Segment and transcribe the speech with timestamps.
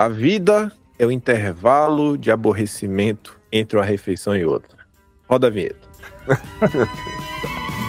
[0.00, 4.78] A vida é o intervalo de aborrecimento entre uma refeição e outra.
[5.28, 5.86] Roda a vinheta.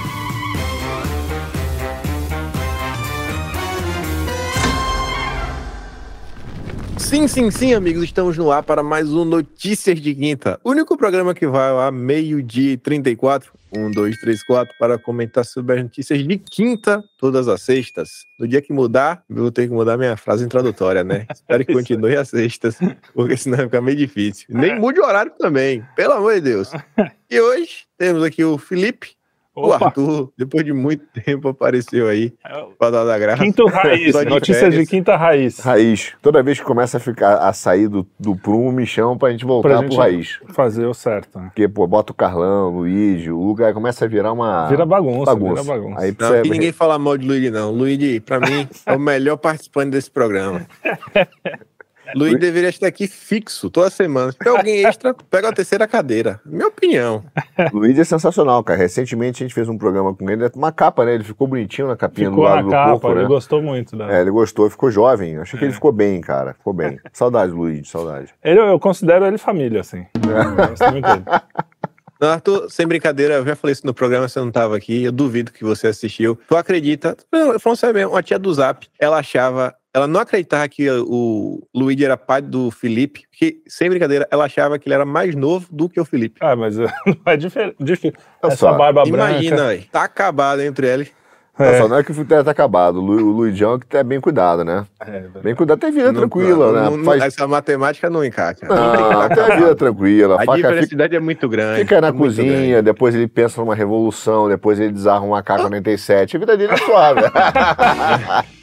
[7.12, 10.58] Sim, sim, sim, amigos, estamos no ar para mais um Notícias de Quinta.
[10.64, 15.76] Único programa que vai ao meio-dia e 34, 1, 2, 3, 4, para comentar sobre
[15.76, 18.24] as notícias de quinta, todas as sextas.
[18.40, 21.28] No dia que mudar, eu vou ter que mudar minha frase introdutória, né?
[21.30, 22.78] Espero que continue às sextas,
[23.14, 24.46] porque senão vai ficar meio difícil.
[24.48, 26.72] Nem mude o horário também, pelo amor de Deus.
[27.30, 29.18] E hoje temos aqui o Felipe,
[29.56, 32.34] o Opa, Arthur, depois de muito tempo, apareceu aí
[32.80, 33.44] para dar da graça.
[33.44, 35.60] quinto raiz, de notícias de quinta raiz.
[35.60, 36.14] Raiz.
[36.22, 39.44] Toda vez que começa a ficar a sair do, do prumo, me chamam pra gente
[39.46, 40.40] voltar Pra pro gente raiz.
[40.54, 41.38] fazer o certo.
[41.38, 41.46] né?
[41.48, 44.86] Porque, pô, bota o Carlão, o Luigi, o Luca, aí começa a virar uma Vira
[44.86, 45.62] bagunça, bagunça.
[45.64, 46.02] vira bagunça.
[46.02, 46.40] Aí Não, precisa...
[46.40, 47.72] aqui ninguém fala mal de Luigi, não.
[47.72, 50.62] Luigi, pra mim, é o melhor participante desse programa.
[52.16, 54.32] Luigi deveria estar aqui fixo toda semana.
[54.32, 56.40] Se tiver alguém extra, pega a terceira cadeira.
[56.46, 57.24] Minha opinião.
[57.74, 58.80] Luigi é sensacional, cara.
[58.80, 61.14] Recentemente a gente fez um programa com ele, uma capa, né?
[61.16, 63.28] Ele ficou bonitinho na capinha Ficou do na lado do capa, corpo, ele né?
[63.28, 63.96] gostou muito.
[63.96, 64.12] Da...
[64.12, 65.38] É, ele gostou, ficou jovem.
[65.38, 65.60] Achei É.
[65.60, 66.54] que ele ficou bem, cara.
[66.54, 67.00] Ficou bem.
[67.14, 68.34] Saudade, Luigi, saudade.
[68.44, 70.06] Ele, eu considero ele família, assim.
[70.16, 71.24] Eu gosto muito dele.
[72.22, 75.12] Não, Arthur, sem brincadeira, eu já falei isso no programa, você não estava aqui, eu
[75.12, 76.38] duvido que você assistiu.
[76.48, 77.18] Tu acredita?
[77.32, 81.62] Não, falando sério mesmo, uma tia do Zap, ela achava, ela não acreditava que o
[81.76, 85.68] Luigi era pai do Felipe, que, sem brincadeira, ela achava que ele era mais novo
[85.72, 86.40] do que o Felipe.
[86.42, 86.88] Ah, mas não
[87.26, 87.76] é diferente.
[88.44, 89.70] Essa só, barba Imagina, branca.
[89.70, 89.86] velho.
[89.92, 91.12] Tá acabado entre eles.
[91.60, 91.78] É.
[91.78, 92.96] Só não é que o futebol tá acabado.
[93.00, 94.86] O, Lu, o Luigião que tá bem cuidado, né?
[95.06, 95.78] É, Bem cuidado.
[95.80, 96.98] Tem vida Não- tranquila, não- né?
[96.98, 97.22] não- Faz...
[97.24, 98.66] Essa matemática não encaixa.
[98.66, 100.36] Não, tem a vida tranquila.
[100.36, 101.82] A faca fica, diversidade é muito grande.
[101.82, 106.36] fica na é cozinha, depois ele pensa numa revolução, depois ele desarma uma K-47.
[106.36, 107.22] A vida dele é suave.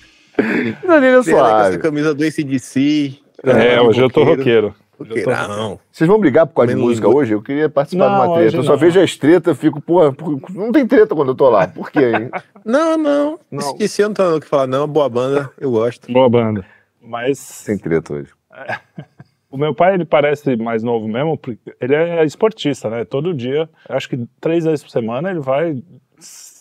[0.48, 3.18] vida dele é Tem essa camisa do ACDC.
[3.44, 4.74] É, hoje eu tô roqueiro.
[4.98, 5.78] Roqueirão.
[5.92, 7.32] Vocês vão brigar por causa de música hoje?
[7.32, 8.56] Eu queria participar Não, de uma treta.
[8.56, 8.78] Eu só não.
[8.78, 11.68] vejo as tretas, eu fico, pô, pô, não tem treta quando eu tô lá.
[11.68, 12.30] Por quê, hein?
[12.64, 13.38] Não, não.
[13.50, 13.60] Não.
[13.60, 14.86] Esqueci, eu não tenho o que falar, não.
[14.86, 16.12] Boa banda, eu gosto.
[16.12, 16.66] Boa banda.
[17.00, 18.30] Mas Tem treta hoje.
[19.50, 23.06] o meu pai, ele parece mais novo mesmo, porque ele é esportista, né?
[23.06, 25.82] Todo dia, acho que três vezes por semana, ele vai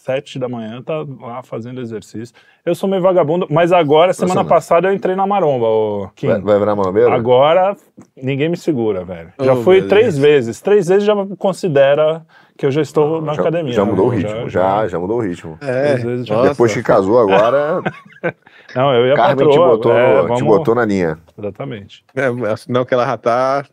[0.08, 2.34] sete da manhã, tá lá fazendo exercício.
[2.66, 4.48] Eu sou meio vagabundo, mas agora, semana não.
[4.50, 6.28] passada, eu entrei na maromba, ô Kim.
[6.28, 7.12] Vai, vai virar manombeiro?
[7.12, 7.76] Agora,
[8.16, 9.34] ninguém me segura, velho.
[9.42, 9.90] Já Oh, fui beleza.
[9.90, 10.62] três vezes.
[10.62, 12.26] Três vezes já considera
[12.58, 13.74] que eu já estou na já, academia.
[13.74, 14.18] já mudou o né?
[14.18, 15.58] ritmo, já, já, mudou o ritmo.
[15.62, 16.42] É, vezes já-.
[16.44, 17.82] Depois que casou agora,
[18.76, 21.18] Não, eu ia Carmen te patroa, botou, é, no- te vamos- botou na linha.
[21.38, 22.06] Exatamente.
[22.16, 23.66] É, sinal que ela já tá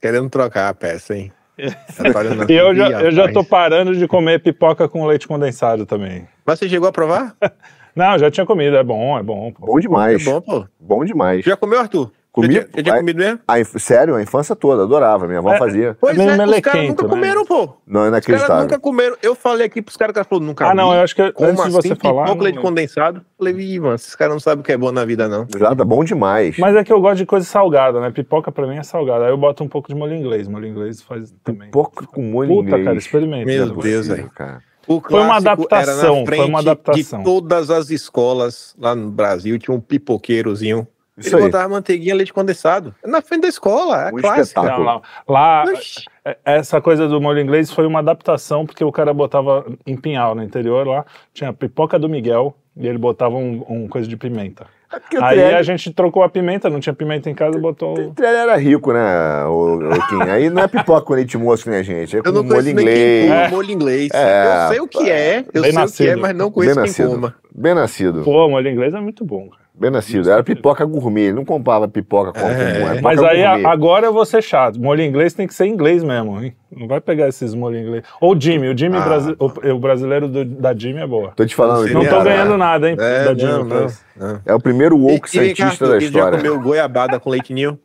[0.00, 1.32] querendo trocar a peça, hein?
[1.96, 5.26] Tá E eu já, "Ih, eu já tô rapaz." parando de comer pipoca com leite
[5.26, 6.26] condensado também.
[6.44, 7.34] Mas você chegou a provar?
[7.96, 9.50] Não, já tinha comido, é bom, é bom.
[9.52, 9.66] Pô.
[9.68, 10.22] Bom É demais.
[10.24, 10.66] bom, pô.
[10.78, 11.42] Bom demais.
[11.44, 12.12] Já comeu, Arthur?
[12.36, 13.38] Comi- Já tinha, comido mesmo?
[13.48, 15.26] A inf- Sério, a infância toda, adorava.
[15.26, 15.58] Minha avó É.
[15.58, 15.96] fazia.
[15.98, 17.08] Pois meio é, os caras nunca né?
[17.08, 17.56] comeram, pô.
[17.56, 18.62] Não, é Os caras inacreditável.
[18.64, 19.16] nunca comeram.
[19.22, 20.96] Eu falei aqui pros caras, que falaram, nunca Ah, não, vi.
[20.96, 22.24] eu acho que Como antes de assim, você falar.
[22.24, 23.18] pipoca, não- leite condensado?
[23.20, 25.46] Eu Falei, ih, mano, esses caras não sabem o que é bom na vida, não.
[25.58, 26.58] Já tá bom demais.
[26.58, 28.10] Mas é que eu gosto de coisa salgada, né?
[28.10, 29.24] Pipoca pra mim é salgada.
[29.24, 30.46] Aí eu boto um pouco de molho inglês.
[30.46, 31.70] Molho inglês faz também.
[31.70, 32.84] Pouco com molho Puta, inglês.
[32.84, 33.46] cara, experimenta.
[33.46, 33.84] Meu depois.
[33.86, 34.30] Deus, velho.
[34.34, 34.60] cara.
[34.86, 37.18] O Foi uma adaptação, era na foi uma adaptação.
[37.20, 40.86] De todas as escolas lá no Brasil, tinha um pipoqueirozinho.
[41.18, 41.50] Isso Ele aí.
[41.50, 42.94] botava manteiguinha leite condensado.
[43.04, 44.78] Na frente da escola, é Um espetáculo.
[44.78, 46.04] Não, lá, lá, Oxi.
[46.24, 50.34] é- essa coisa do molho inglês foi uma adaptação, porque o cara botava em Pinhal,
[50.34, 54.66] no interior lá, tinha pipoca do Miguel e ele botava um, um coisa de pimenta.
[54.92, 57.94] É Aí Trelli- a gente trocou a pimenta, não tinha pimenta em casa, botou.
[57.98, 60.22] o Trelli era rico, né, o, o Kim?
[60.30, 62.44] Aí não é pipoca com leite moço que nem a gente, é com Eu não
[62.44, 63.28] molho quem inglês.
[63.30, 64.10] come molho inglês.
[64.14, 64.44] É.
[64.64, 66.20] eu sei o que é, eu sei Bem o que é, nascido.
[66.20, 67.08] mas não Bem conheço quem nascido.
[67.10, 67.34] coma.
[67.52, 68.22] Bem nascido.
[68.22, 69.65] Pô, molho inglês é muito bom, cara.
[69.78, 70.30] Bem nascido.
[70.30, 71.24] Era pipoca gourmet.
[71.24, 72.98] Ele não comprava pipoca com É.
[73.02, 73.66] Mas aí gourmet.
[73.66, 74.80] agora eu vou ser chato.
[74.80, 76.56] Molho inglês tem que ser inglês mesmo, hein?
[76.74, 78.02] Não vai pegar esses molho inglês.
[78.20, 79.00] Ou Jimmy, o Jimmy Ah.
[79.02, 81.32] brasi- o, o brasileiro do- da Jimmy é boa.
[81.36, 81.86] Tô te falando.
[81.92, 82.96] Não Não tô ganhando nada, hein?
[82.98, 83.52] É, da Jimmy.
[83.52, 84.40] não, não, não.
[84.46, 86.38] É o primeiro woke E- e cientista Arthur, da história.
[86.38, 87.78] Já comeu goiabada com leitinho?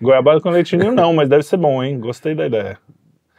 [0.00, 2.00] Goiabada com leitinho não, mas deve ser bom, hein?
[2.00, 2.78] Gostei da ideia.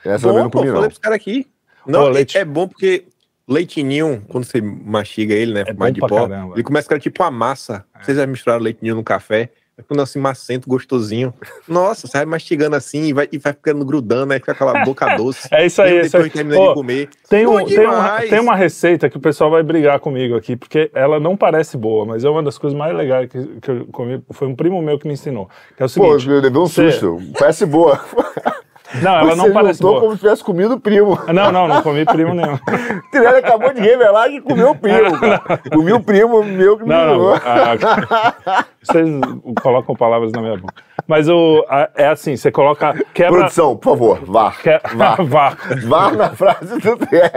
[0.05, 0.87] Essa eu também Bom, não pô, comi, falei não.
[0.89, 1.47] pros caras aqui.
[1.87, 3.05] Não, Pô, é- leite- é bom porque
[3.51, 6.53] leitinho, quando você mastiga ele, né, É mais de pó, caramba.
[6.55, 7.85] ele começa a ficar tipo uma massa.
[8.01, 9.49] Vocês já misturaram leitinho no café?
[9.77, 11.33] É quando assim, macento, gostosinho.
[11.67, 15.07] Nossa, você vai mastigando assim e vai, e vai ficando grudando, aí fica aquela boca
[15.15, 15.47] doce.
[15.51, 16.29] É isso aí, é isso aí.
[16.29, 17.09] Pô, de comer.
[17.29, 20.91] Tem, um, tem, uma, tem uma receita que o pessoal vai brigar comigo aqui, porque
[20.93, 24.21] ela não parece boa, mas é uma das coisas mais legais que, que eu comi.
[24.31, 25.49] Foi um primo meu que me ensinou.
[25.77, 27.19] Que é o Pô, seguinte: eu levei um Você- susto.
[27.39, 27.99] Parece boa.
[29.01, 30.01] Não, ela não Você parece juntou boa.
[30.01, 31.17] como se tivesse comido o primo.
[31.33, 32.57] Não, não, não comi primo nenhum.
[33.13, 35.11] Ele acabou de revelar que comeu o primo.
[35.71, 37.33] Comi o primo meu que me Não, não.
[37.35, 39.07] a- vocês
[39.61, 40.73] colocam palavras na minha boca.
[41.07, 42.93] Mas o, a- é assim, você coloca.
[43.13, 43.39] Quebra.
[43.39, 44.51] Produção, por favor, vá.
[44.51, 45.15] Que, Vá.
[45.23, 45.57] vá.
[45.85, 47.31] Vá na frase do Trelli.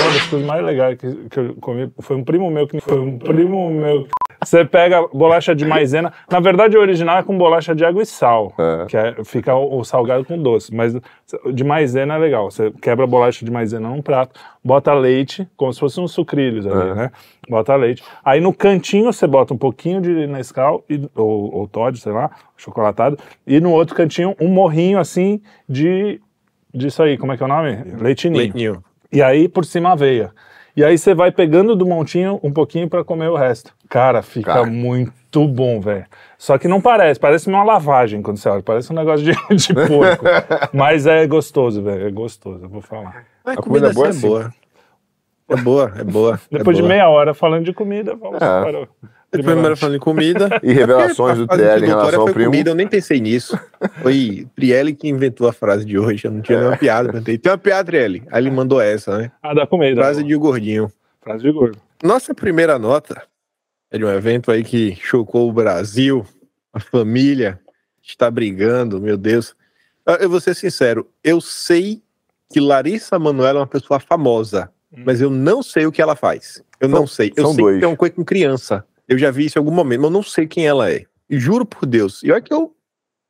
[0.00, 2.98] Uma das coisas mais legais que, que eu comi foi um primo meu que foi
[2.98, 4.06] um primo meu.
[4.44, 6.12] Você pega bolacha de maisena.
[6.28, 8.86] Na verdade, o original é com bolacha de água e sal, É.
[8.86, 10.74] que é, fica o, o salgado com doce.
[10.74, 10.96] Mas
[11.54, 12.50] de maisena é legal.
[12.50, 16.66] Você quebra a bolacha de maisena num prato, bota leite, como se fosse uns sucrilhos
[16.66, 16.94] ali, É.
[16.94, 17.10] né?
[17.48, 18.02] Bota leite.
[18.24, 22.28] Aí no cantinho você bota um pouquinho de Nescau e, ou, ou Todd, sei lá,
[22.56, 23.16] chocolatado.
[23.46, 26.20] E no outro cantinho um morrinho assim de
[26.74, 27.78] disso aí, como é que é o nome?
[28.00, 28.36] Leitinho.
[28.36, 28.82] Leitinho.
[29.12, 30.30] E aí por cima aveia.
[30.74, 33.74] E aí você vai pegando do montinho um pouquinho pra comer o resto.
[33.90, 34.64] Cara, fica Cara.
[34.66, 36.06] muito bom, velho.
[36.38, 39.74] Só que não parece, parece uma lavagem quando você olha, parece um negócio de, de
[39.86, 40.24] porco.
[40.72, 43.26] Mas é gostoso, velho, é gostoso, eu vou falar.
[43.44, 44.54] A, A comida, comida boa assim é é boa.
[45.50, 46.40] É boa, é boa.
[46.50, 46.88] Depois é de boa.
[46.94, 48.38] meia hora falando de comida, vamos É.
[48.38, 48.88] para
[49.32, 50.48] primeiro primeiro falando em comida.
[50.62, 52.50] E revelações do Trelli em relação ao foi primo.
[52.50, 53.58] comida, eu nem pensei nisso.
[54.02, 56.26] Foi Trielli que inventou a frase de hoje.
[56.26, 57.08] Eu não tinha nenhuma piada.
[57.10, 58.22] Perguntei, tem uma piada, Trielli?
[58.30, 59.32] Aí ele mandou essa, né?
[59.42, 59.96] Ah, da comida.
[60.00, 60.90] Frase de gordinho.
[61.22, 61.78] Frase de gordo.
[62.02, 63.22] Nossa primeira nota
[63.90, 66.24] é de um evento aí que chocou o Brasil.
[66.72, 67.58] A família
[68.02, 69.54] está brigando, meu Deus.
[70.06, 72.02] Ah, Eu vou ser sincero, eu sei
[72.52, 74.70] que Larissa Manoela é uma pessoa famosa,
[75.06, 76.62] mas eu não sei o que ela faz.
[76.80, 77.32] Eu São- não sei.
[77.36, 77.74] Eu são sei dois.
[77.76, 78.84] que tem uma coisa com criança.
[79.12, 81.04] Eu já vi isso em algum momento, mas eu não sei quem ela é.
[81.28, 82.22] E juro por Deus.
[82.22, 82.74] E olha que eu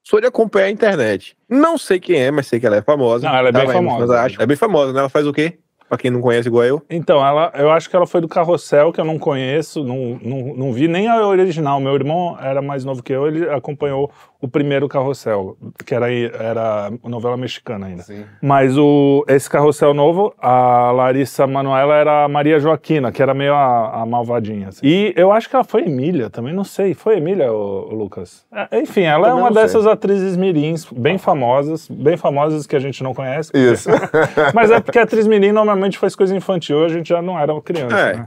[0.04, 1.36] sou de acompanhar a internet.
[1.48, 3.28] Não sei quem é, mas sei que ela é famosa.
[3.28, 4.06] Não, ela é bem Tava aí nos famosa.
[4.06, 4.42] Fantástico.
[4.42, 5.00] É bem famosa, né?
[5.00, 5.58] Ela faz o quê?
[5.88, 6.82] Pra quem não conhece igual eu.
[6.88, 10.54] Então, ela, eu acho que ela foi do Carrossel, que eu não conheço, não, não,
[10.54, 11.80] não vi nem a original.
[11.80, 14.08] Meu irmão era mais novo que eu, ele acompanhou
[14.42, 15.56] o primeiro Carrossel,
[15.86, 18.04] que era, era novela mexicana ainda.
[18.42, 23.54] Mas o, esse Carrossel novo, a Larissa Manoela era a Maria Joaquina, que era meio
[23.54, 24.68] a, a malvadinha.
[24.68, 24.80] assim.
[24.84, 26.92] E eu acho que ela foi Emília também, não sei.
[26.92, 28.44] Foi Emília, o, Lucas?
[28.52, 29.62] É, enfim, ela é Também uma não sei.
[29.62, 33.52] dessas atrizes mirins, bem famosas, bem famosas que a gente não conhece.
[33.54, 33.88] Isso.
[34.52, 37.52] Mas é porque a atriz mirim normalmente faz coisa infantil, a gente já não era
[37.52, 38.16] uma criança, É.
[38.16, 38.26] né?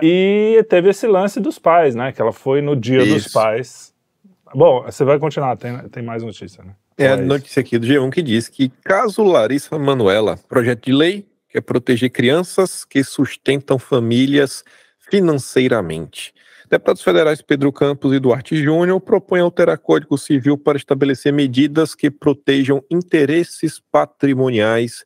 [0.00, 2.12] E teve esse lance dos pais, né?
[2.12, 3.32] Que ela foi no dia dos Isso.
[3.32, 3.92] pais.
[4.54, 6.74] Bom, você vai continuar, tem, tem mais notícia, né?
[6.98, 11.26] É a notícia aqui do G1 que diz que caso Larissa Manoela, projeto de lei
[11.48, 14.64] que é proteger crianças que sustentam famílias
[14.98, 16.32] financeiramente.
[16.70, 22.08] Deputados federais Pedro Campos e Duarte Júnior propõem alterar Código Civil para estabelecer medidas que
[22.10, 25.04] protejam interesses patrimoniais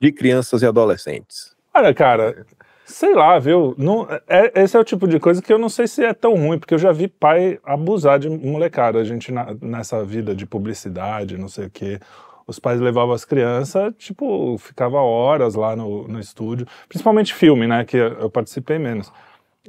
[0.00, 1.56] de crianças e adolescentes.
[1.74, 2.46] Olha, cara,
[2.90, 3.74] sei lá, viu?
[3.78, 6.34] Não, é, esse é o tipo de coisa que eu não sei se é tão
[6.34, 8.98] ruim, porque eu já vi pai abusar de molecada.
[8.98, 11.98] A gente, na- nessa vida de publicidade, não sei o quê,
[12.46, 17.84] os pais levavam as crianças, tipo, ficava horas lá no, no estúdio, principalmente filme, né?
[17.84, 19.12] Que eu participei menos.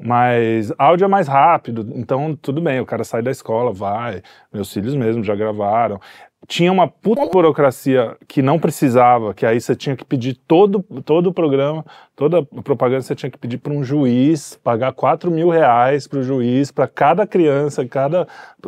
[0.01, 4.21] Mas áudio é mais rápido, então tudo bem, o cara sai da escola, vai.
[4.51, 5.99] Meus filhos mesmo já gravaram.
[6.47, 11.27] Tinha uma puta burocracia que não precisava, que aí você tinha que pedir todo, todo
[11.27, 11.85] o programa,
[12.15, 16.19] toda a propaganda você tinha que pedir para um juiz, pagar 4 mil reais para
[16.19, 18.27] o juiz, para cada criança, cada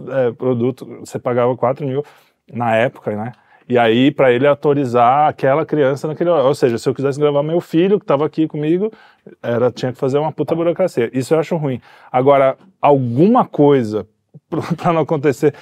[0.09, 2.03] é, produto, você pagava 4 mil
[2.51, 3.31] na época, né?
[3.67, 6.29] E aí, para ele autorizar aquela criança naquele.
[6.29, 8.91] Ou seja, se eu quisesse gravar meu filho, que estava aqui comigo,
[9.41, 11.09] era, tinha que fazer uma puta burocracia.
[11.13, 11.81] Isso eu acho ruim.
[12.11, 14.05] Agora, alguma coisa
[14.77, 15.53] para não acontecer.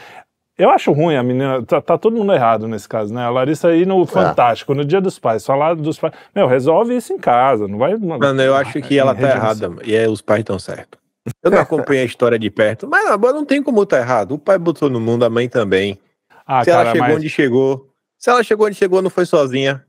[0.62, 1.64] Eu acho ruim a menina.
[1.64, 3.24] Tá, tá todo mundo errado nesse caso, né?
[3.24, 6.14] A Larissa aí no Fantástico, no Dia dos Pais, falar dos pais.
[6.36, 7.98] Meu, resolve isso em casa, não vai.
[7.98, 11.02] Mano, eu acho que ela tá errada e é, os pais estão certos.
[11.44, 14.34] Eu não acompanhei a história de perto, mas agora não tem como tá errado.
[14.34, 15.98] O pai botou no mundo, a mãe também.
[16.46, 17.18] Ah, se ela cara, chegou mas.
[17.18, 17.88] onde chegou,
[18.20, 19.84] se ela chegou onde chegou, não foi sozinha.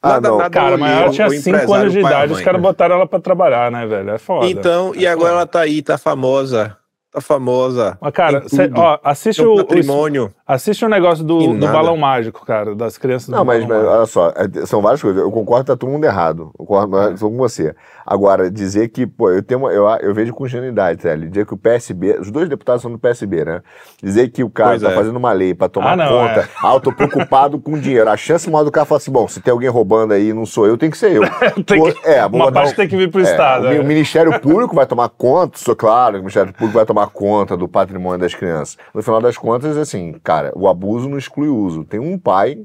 [0.00, 0.38] Ah, não.
[0.48, 3.06] Cara, mas ela tinha o 5 empresário, anos de e idade, os caras botaram ela
[3.06, 4.10] pra trabalhar, né, velho?
[4.10, 4.46] É foda.
[4.46, 6.74] Então, e É agora ela tá aí, tá famosa.
[7.20, 7.98] Famosa.
[8.00, 10.32] Mas, cara, cê- ó, assiste o, patrimônio.
[10.46, 13.84] Assiste o negócio E do, do balão mágico, cara, das crianças Não, do mas, mas
[13.84, 15.20] olha só, é, são várias coisas.
[15.22, 16.50] Eu concordo que tá todo mundo errado.
[16.58, 17.74] Eu concordo mas estou com você.
[18.06, 21.28] Agora, dizer que, pô, eu tenho uma, eu, eu vejo com ingenuidade, Télio.
[21.28, 23.62] Dizer que o PSB, os dois deputados são do PSB, né?
[24.00, 24.94] Dizer que o cara Pois tá é.
[24.94, 28.08] fazendo uma lei pra tomar Ah, não, conta, ah, eu tô preocupado com dinheiro.
[28.08, 30.66] A chance maior do cara falar assim, bom, se tem alguém roubando aí, não sou
[30.66, 31.22] eu, tem que ser eu.
[31.66, 33.64] Tem que- é, uma parte um- tem que vir pro é, Estado.
[33.66, 33.80] o, é.
[33.80, 37.66] o Ministério Público vai tomar conta, sou claro, o Ministério Público vai tomar conta do
[37.66, 38.76] patrimônio das crianças.
[38.94, 41.84] No final das contas, assim, cara, o abuso não exclui o uso.
[41.84, 42.58] Tem um pai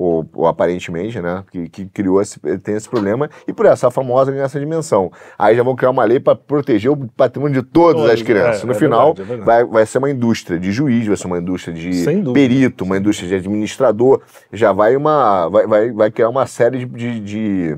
[0.00, 4.32] ou, ou aparentemente, né, que, que criou esse, tem esse problema, e por essa famosa
[4.32, 5.12] ganhar essa dimensão.
[5.38, 8.62] Aí já vão criar uma lei para proteger o patrimônio de todas as crianças.
[8.62, 9.46] é, no é final, verdade, é verdade.
[9.46, 13.28] vai, vai ser uma indústria de juiz, vai ser uma indústria de perito, uma indústria
[13.28, 17.76] de administrador, já vai uma vai, vai, vai criar uma série de, de, de,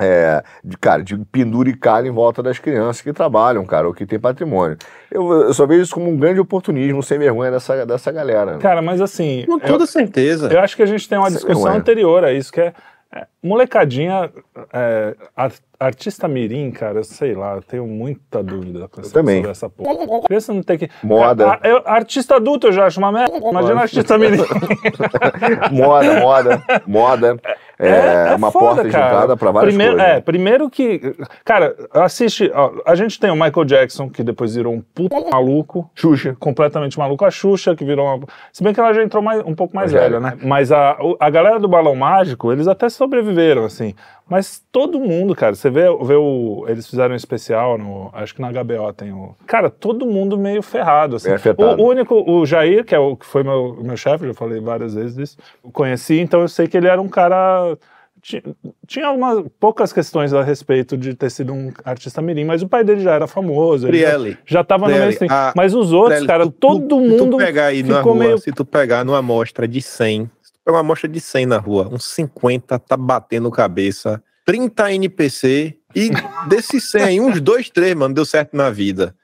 [0.00, 3.94] é, de, cara, de pendura e calha em volta das crianças que trabalham, cara, ou
[3.94, 4.76] que tem patrimônio.
[5.10, 8.52] Eu, eu só vejo isso como um grande oportunismo sem vergonha dessa, dessa galera.
[8.52, 8.58] né?
[8.58, 9.44] Cara, mas assim.
[9.46, 10.48] Com eu- toda certeza.
[10.52, 11.80] Eu acho que a gente tem uma Sem discussão vergonha.
[11.80, 12.72] anterior a isso, que é,
[13.14, 14.30] é, molecadinha,
[14.72, 19.36] é, ar- artista mirim, cara, sei lá, eu tenho muita dúvida com essa, também.
[19.36, 20.22] sobre essa porra.
[20.26, 20.90] Criança não tem que...
[21.02, 21.52] Moda.
[21.52, 24.36] A- eu- artista adulto eu já acho uma merda, imagina artista mirim.
[25.72, 27.40] moda, moda, moda.
[27.78, 29.06] É, uma foda, porta cara.
[29.06, 30.12] entrada para várias primeiro, coisas.
[30.12, 31.14] É, primeiro que...
[31.44, 32.50] Cara, assiste...
[32.52, 35.88] ó, a gente tem o Michael Jackson, que depois virou um puto maluco.
[35.94, 36.36] Xuxa.
[36.38, 37.24] completamente maluco.
[37.24, 38.26] A Xuxa, que virou uma.
[38.52, 40.36] Se bem que ela já entrou mais, um pouco mais velha, né?
[40.42, 43.94] Mas a, a galera do Balão Mágico, eles até sobreviveram, assim.
[44.28, 46.64] Mas todo mundo, cara, você vê, vê o.
[46.68, 49.34] Eles fizeram um especial, no, acho que na HBO tem o.
[49.46, 51.30] Cara, todo mundo meio ferrado, assim.
[51.32, 51.80] Afetado.
[51.80, 54.60] O, o único, o Jair, que é o que foi meu, meu chefe, já falei
[54.60, 55.36] várias vezes disso,
[55.72, 57.76] conheci, então eu sei que ele era um cara.
[58.20, 58.42] ti-
[58.86, 62.82] Tinha algumas poucas questões a respeito de ter sido um artista mirim, mas o pai
[62.84, 63.86] dele já era famoso.
[63.88, 64.10] ele já-
[64.44, 65.30] já tava no mainstream.
[65.32, 68.38] a- Mas os outros, cara, tu- todo tu- mundo tu pegar aí na rua, meio.
[68.38, 70.28] se tu pegar numa amostra de 100,
[70.68, 76.10] pegar uma amostra de 100 na rua, uns 50 tá batendo cabeça, 30 NPC e
[76.46, 79.14] desses 100 aí, uns 2, 3, mano, deu certo na vida.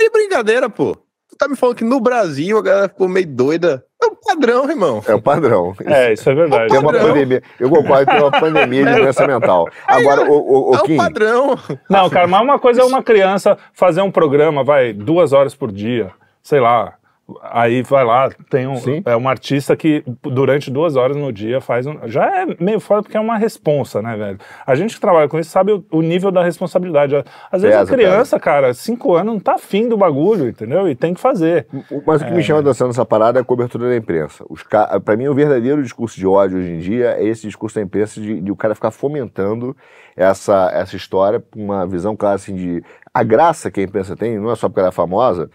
[0.00, 0.96] É de brincadeira, pô.
[1.28, 3.84] Tu tá me falando que no Brasil a galera ficou meio doida.
[4.02, 5.02] É o padrão, irmão.
[5.06, 5.74] É o padrão.
[5.84, 6.68] É, isso é verdade.
[6.68, 7.08] Tem uma padrão.
[7.08, 7.42] pandemia.
[7.60, 9.68] Eu concordo que tem uma pandemia de doença mental.
[9.86, 11.58] Agora, o, o, o É o padrão.
[11.90, 15.70] Não, cara, mas uma coisa é uma criança fazer um programa, vai, duas horas por
[15.70, 16.10] dia,
[16.42, 16.94] sei lá.
[17.42, 19.02] Aí vai lá, tem um, Sim.
[19.04, 21.98] é um artista que durante duas horas no dia faz um.
[22.06, 24.38] Já é meio foda porque é uma responsa, né, velho?
[24.64, 27.16] A gente que trabalha com isso sabe o, o nível da responsabilidade.
[27.50, 30.88] Às vezes Pesa, a criança, cara, cinco anos, não tá afim do bagulho, entendeu?
[30.88, 31.66] E tem que fazer.
[32.06, 34.44] Mas o que me chama atenção nessa parada é a cobertura da imprensa.
[34.48, 35.00] Os ca...
[35.00, 38.20] Para mim, o verdadeiro discurso de ódio hoje em dia é esse discurso da imprensa
[38.20, 39.76] de, de o cara ficar fomentando
[40.16, 42.82] essa, essa história uma visão clara assim de.
[43.12, 45.50] A graça que a imprensa tem não é só porque ela é famosa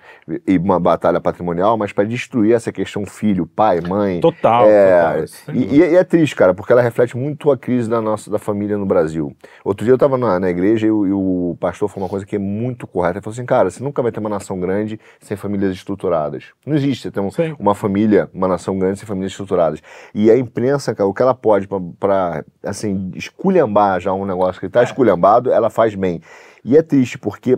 [0.47, 4.19] e uma batalha patrimonial, mas para destruir essa questão filho, pai, mãe.
[4.19, 4.65] Total.
[4.67, 5.85] É, total, e, dúvida.
[5.85, 8.85] e é triste, cara, porque ela reflete muito a crise da nossa da família no
[8.87, 9.35] Brasil.
[9.63, 12.25] Outro dia eu estava na, na igreja e o, e o pastor falou uma coisa
[12.25, 13.19] que é muito correta.
[13.19, 16.45] Ele falou assim, cara, você nunca vai ter uma nação grande sem famílias estruturadas.
[16.65, 19.83] Não existe você ter um- uma família, uma nação grande sem famílias estruturadas.
[20.15, 24.65] E a imprensa, cara, o que ela pode para assim esculhambar já um negócio É.
[24.65, 26.21] está esculhambado, ela faz bem.
[26.63, 27.57] E é triste porque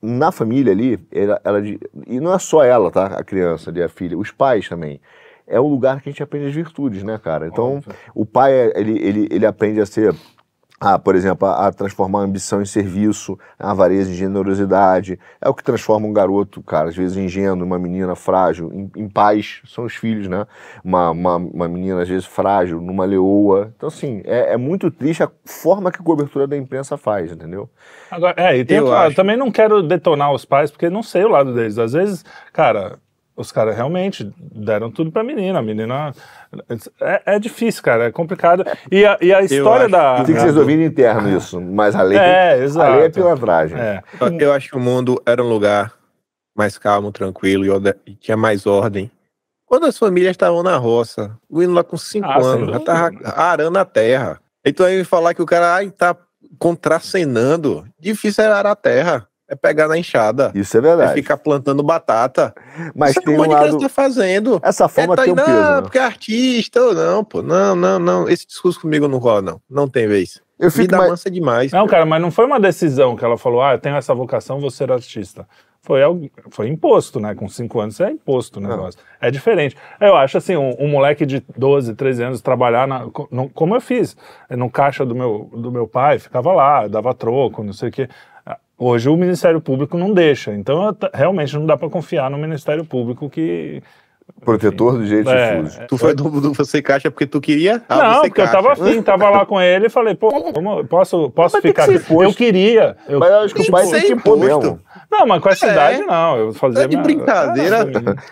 [0.00, 1.60] na família ali, ela, ela
[2.06, 3.06] e não é só ela, tá?
[3.06, 5.00] A criança ali, a filha, os pais também.
[5.46, 7.46] É o lugar que a gente aprende as virtudes, né, cara?
[7.46, 7.94] Então, Óbvio.
[8.14, 10.14] o pai, ele, ele, ele aprende a ser,
[10.82, 15.16] a, por exemplo, a, a transformar a ambição em serviço, a avareza em generosidade.
[15.40, 19.08] É o que transforma um garoto, cara, às vezes ingênuo, uma menina frágil, em, em
[19.08, 20.44] paz, são os filhos, né?
[20.84, 23.72] Uma, uma, uma menina, às vezes, frágil, numa leoa.
[23.76, 27.70] Então, assim, é, é muito triste a forma que a cobertura da imprensa faz, entendeu?
[28.10, 29.16] Agora, é, e tem Eu lado, acho.
[29.16, 31.78] também não quero detonar os pais, porque não sei o lado deles.
[31.78, 32.98] Às vezes, cara,
[33.36, 35.58] os caras realmente deram tudo pra menina.
[35.58, 36.12] A menina.
[37.00, 38.64] É, é difícil, cara, é complicado.
[38.90, 40.24] E a, e a história acho da.
[40.24, 43.10] Tem que ser resolvido interno isso, mas a lei, É, a lei é exato.
[43.12, 43.78] pilantragem.
[43.78, 44.02] É.
[44.38, 45.92] Eu acho que o mundo era um lugar
[46.56, 49.10] mais calmo, tranquilo e orde- e tinha mais ordem.
[49.66, 52.80] Quando as famílias estavam na roça, o indo lá com cinco Ah, sem anos, já
[52.80, 54.38] tava arando a terra.
[54.64, 56.14] Então aí falar que o cara ai, tá
[56.58, 59.26] contracenando, difícil é arar a terra.
[59.52, 60.50] É pegar na enxada.
[60.54, 61.12] Isso é É verdade.
[61.12, 62.54] ficar plantando batata.
[62.96, 63.78] Mas Isso é tem um um criança lado.
[63.80, 64.58] tá fazendo.
[64.62, 65.60] Essa forma é, tá tem um aí, peso.
[65.60, 65.82] não, Né?
[65.82, 67.42] porque é artista ou não, pô.
[67.42, 68.28] Não, não, não.
[68.30, 69.60] Esse discurso comigo não rola, não.
[69.68, 70.40] Não tem vez.
[70.58, 71.10] Eu fico Vida mais.
[71.10, 71.70] mansa demais.
[71.70, 74.58] Não, cara, mas não foi uma decisão que ela falou, ah, eu tenho essa vocação,
[74.58, 75.46] vou ser artista.
[75.84, 77.34] Foi, algo- foi imposto, né?
[77.34, 79.00] Com cinco anos é imposto o negócio.
[79.20, 79.76] É diferente.
[80.00, 83.80] Eu acho assim, um, um moleque de 12, 13 anos trabalhar, na, no- como eu
[83.80, 84.16] fiz,
[84.48, 88.08] no caixa do meu, do meu pai, ficava lá, dava troco, não sei o quê.
[88.82, 90.52] Ah, Hoje o Ministério Público não deixa.
[90.52, 93.82] Então, eu realmente não dá para confiar no Ministério Público que.
[94.44, 95.80] Protetor dos direitos É, difusos.
[95.88, 97.82] Tu foi do, do você caixa porque tu queria?
[97.88, 98.56] Ah, não, você porque eu caixa.
[98.62, 101.94] tava afim, tava lá com ele e falei, pô, vamos- posso, posso Mas ficar aqui?
[101.94, 102.22] imposto.
[102.22, 102.96] Eu queria.
[103.08, 104.38] Eu, Mas eu acho que o pai que tem que imposto.
[104.44, 104.80] mesmo.
[105.10, 105.72] Não, mas com essa É.
[105.72, 106.36] idade não.
[106.38, 107.76] Eu fazia É de minha- brincadeira.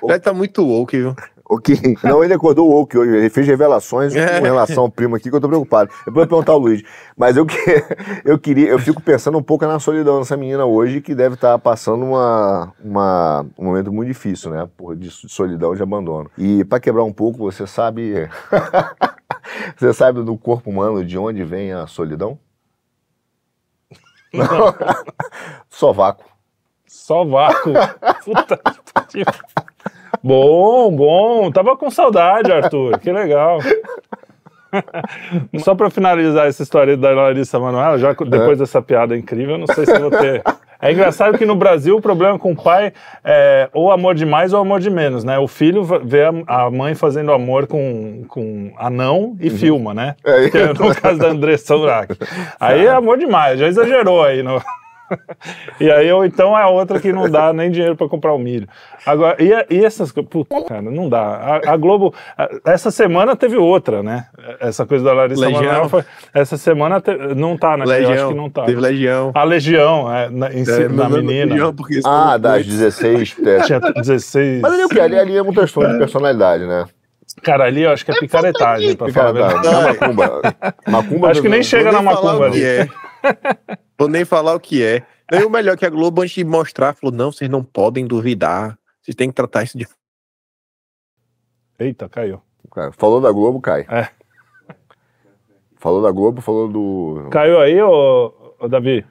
[0.04, 1.14] É, Já tá muito woke, viu?
[1.52, 1.76] Ok.
[2.04, 3.16] Não, ele acordou o Oak hoje.
[3.16, 4.38] Ele fez revelações É.
[4.38, 5.90] com relação ao primo aqui que eu tô preocupado.
[5.90, 6.80] Depois eu vou perguntar ao Luiz.
[7.16, 7.56] Mas eu, que,
[8.24, 11.58] eu queria, eu fico pensando um pouco na solidão dessa menina hoje, que deve estar
[11.58, 14.68] passando uma, uma, um momento muito difícil, né?
[14.76, 16.30] Porra, de solidão, de abandono.
[16.38, 18.28] E para quebrar um pouco, você sabe.
[19.76, 22.38] Você sabe do corpo humano de onde vem a solidão?
[24.32, 24.46] Não.
[25.68, 26.24] Sovaco.
[26.86, 27.72] Só vácuo.
[28.24, 29.69] Puta que pariu.
[30.22, 31.50] Bom, bom.
[31.50, 32.98] Tava com saudade, Arthur.
[32.98, 33.58] Que legal.
[35.58, 39.66] Só pra finalizar essa história da Larissa Manoela, já depois dessa piada incrível, eu não
[39.66, 40.42] sei se vou ter.
[40.82, 44.54] É engraçado que no Brasil o problema com o pai é ou amor de mais
[44.54, 45.38] ou amor de menos, né?
[45.38, 50.14] O filho vê a, mãe fazendo amor com, com anão e filma, né?
[50.24, 52.16] É, é no caso da Andressa Urach.
[52.58, 54.42] Aí é amor demais, já exagerou aí.
[54.42, 54.62] No...
[55.80, 58.38] E aí, ou então é a outra que não dá nem dinheiro pra comprar o
[58.38, 58.68] milho.
[59.06, 61.20] Agora, e, e essas coisas, puta, cara, não dá.
[61.64, 64.26] A, a Globo, a- essa semana teve outra, né?
[64.60, 65.62] Essa coisa da Larissa Legião.
[65.62, 67.84] Manoela foi, essa semana te- não tá, né?
[67.86, 68.28] Eu acho Legião.
[68.28, 68.64] que não tá.
[68.64, 69.32] Teve Legião.
[69.34, 71.54] A Legião, é, na, em É, não, não, menina.
[71.54, 71.74] Legião,
[72.04, 73.36] Ah, das 16.
[73.46, 73.60] é.
[73.62, 74.60] Tinha 16.
[74.60, 75.00] Mas ali, é o quê?
[75.00, 76.84] ali, ali é um transtorno de personalidade, né?
[77.42, 79.54] Cara, ali eu acho que é picaretagem, pra falar a verdade.
[79.60, 79.88] Picaretagem.
[79.88, 80.42] É macumba.
[80.88, 82.64] Macumba Acho que nem chega na macumba que ali.
[82.64, 82.88] é.
[84.00, 85.02] Vou nem falar o que é.
[85.30, 88.78] E o melhor que a Globo, antes de mostrar, falou: não, vocês não podem duvidar.
[89.02, 89.86] Vocês têm que tratar isso de.
[91.78, 92.40] Eita, caiu.
[92.96, 93.84] Falou da Globo, cai.
[93.90, 94.08] É.
[95.76, 97.28] Falou da Globo, falou do.
[97.30, 99.04] Caiu aí, ô, ô Davi?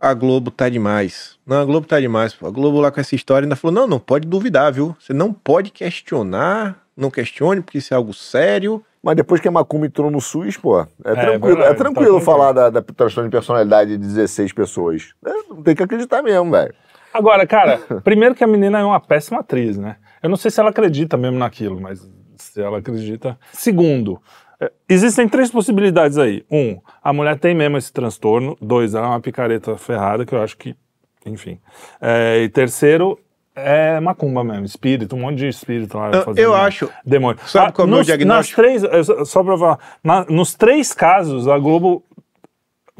[0.00, 1.36] A Globo tá demais.
[1.44, 2.32] Não, a Globo tá demais.
[2.32, 2.46] Pô.
[2.46, 4.96] A Globo lá com essa história ainda falou: não, não pode duvidar, viu?
[5.00, 6.86] Você não pode questionar.
[6.96, 8.84] Não questione, porque isso é algo sério.
[9.08, 12.24] Mas depois que a Macumba entrou no SUS, pô, é, tranquilo, verdade, é tranquilo tá
[12.26, 15.14] falar da, da transtorno de personalidade de 16 pessoas.
[15.24, 16.74] É, não tem que acreditar mesmo, velho.
[17.14, 19.96] Agora, cara, primeiro que a menina é uma péssima atriz, né?
[20.22, 23.38] Eu não sei se ela acredita mesmo naquilo, mas se ela acredita.
[23.50, 24.20] Segundo,
[24.60, 26.44] eh, existem três possibilidades aí.
[26.50, 28.58] Um, a mulher tem mesmo esse transtorno.
[28.60, 30.76] Dois, ela é uma picareta ferrada, que eu acho que,
[31.24, 31.58] enfim.
[31.98, 33.18] Eh, e terceiro,
[33.64, 36.10] é macumba mesmo, espírito, um monte de espírito lá.
[36.12, 36.88] Eu, fazendo eu acho.
[37.04, 37.38] Demônio.
[37.46, 38.62] Sabe qual é o meu nos, diagnóstico?
[38.62, 42.02] Nas três, só- pra falar, na- nos três casos, a Globo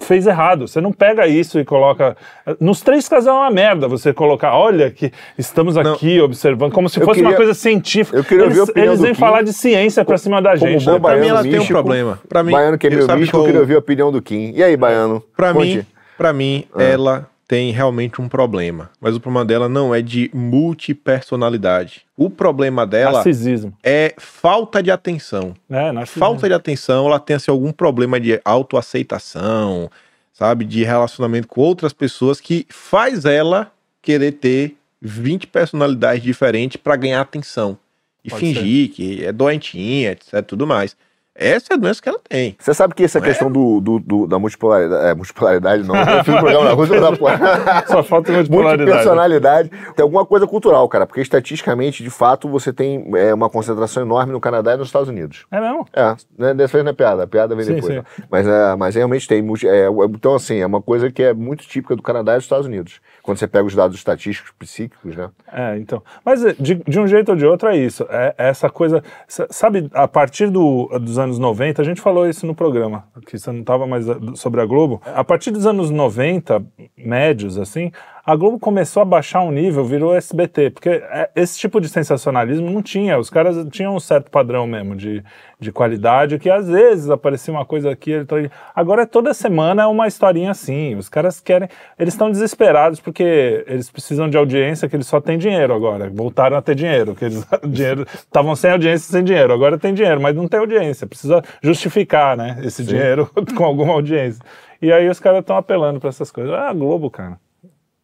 [0.00, 0.68] fez errado.
[0.68, 2.16] Você não pega isso e coloca.
[2.60, 7.00] Nos três casos é uma merda você colocar, olha que estamos aqui observando, como se
[7.00, 8.16] fosse uma queria- coisa científica.
[8.16, 9.18] eu queria ouvir a eles opinião eles do vêm Kim.
[9.20, 10.84] falar de ciência pra cima da gente.
[10.84, 10.98] bom né?
[11.00, 11.72] Pra mim, ela tem um místico.
[11.72, 12.20] problema.
[12.28, 14.22] Pra mim, Baiano que é eu meu sabe místico, eu queria ouvir a opinião do
[14.22, 14.52] Kim.
[14.54, 15.20] E aí, Baiano?
[15.36, 15.78] Pra Conte.
[15.78, 15.86] mim,
[16.16, 16.82] pra mim, Ah.
[16.82, 18.90] ela tem realmente um problema.
[19.00, 22.02] Mas o problema dela não é de multipersonalidade.
[22.14, 23.72] O problema dela Narcisismo.
[23.82, 25.54] é falta de atenção.
[25.70, 26.20] É, narcisismo.
[26.20, 29.90] Falta de atenção, ela tem assim, algum problema de autoaceitação,
[30.30, 30.66] sabe?
[30.66, 37.22] De relacionamento com outras pessoas que faz ela querer ter 20 personalidades diferentes pra ganhar
[37.22, 37.78] atenção.
[38.22, 40.94] E Pode fingir que é doentinha, etc, tudo mais.
[41.38, 42.56] Essa é a doença que ela tem.
[42.58, 43.28] Você sabe que essa Não é?
[43.28, 47.00] questão do, do- do- da multipolaridade, é, multipolaridade não, eu fiz o programa na Rússia
[47.00, 47.08] da.
[47.86, 48.82] Só falta multipolaridade.
[48.82, 49.70] Multipersonalidade.
[49.94, 54.32] Tem alguma coisa cultural, cara, porque estatisticamente, de fato, você tem é, uma concentração enorme
[54.32, 55.46] no Canadá e nos Estados Unidos.
[55.50, 55.86] É mesmo?
[55.92, 57.92] É, né, dessa vez não é piada, a piada vem Sim, depois.
[57.94, 57.98] sim.
[58.00, 58.04] né?
[58.30, 59.38] Mas, é, mas realmente tem.
[59.64, 62.66] é, então, assim, é uma coisa que é muito típica do Canadá e dos Estados
[62.66, 63.00] Unidos.
[63.28, 65.28] Quando você pega os dados estatísticos psíquicos, né?
[65.52, 66.02] É, então.
[66.24, 68.06] Mas eh, de, de um jeito ou de outro é isso.
[68.08, 69.04] É, é essa coisa.
[69.26, 73.38] sa- Sabe, a partir do- dos anos 90, a gente falou isso no programa, que
[73.38, 75.02] você não estava mais eh, sobre a Globo.
[75.04, 76.64] A partir dos anos 90,
[76.96, 77.92] médios, assim,
[78.28, 80.68] a Globo começou a baixar um nível, virou SBT.
[80.68, 83.18] Porque é, esse tipo de sensacionalismo não tinha.
[83.18, 85.24] Os caras tinham um certo padrão mesmo de,
[85.58, 88.18] de qualidade, que às vezes aparecia uma coisa aqui.
[88.18, 88.50] outra ali.
[88.76, 90.94] Agora toda semana é uma historinha assim.
[90.94, 91.70] Os caras querem.
[91.98, 96.10] Eles estão desesperados porque eles precisam de audiência, que eles só têm dinheiro agora.
[96.10, 97.14] Voltaram a ter dinheiro.
[97.14, 99.54] Que eles dinheiro estavam sem audiência sem dinheiro.
[99.54, 101.06] Agora tem dinheiro, mas não tem audiência.
[101.06, 102.60] Precisa justificar, né?
[102.62, 104.44] Esse dinheiro com alguma audiência.
[104.82, 106.52] E aí os caras estão apelando para essas coisas.
[106.52, 107.38] Ah, Globo, cara.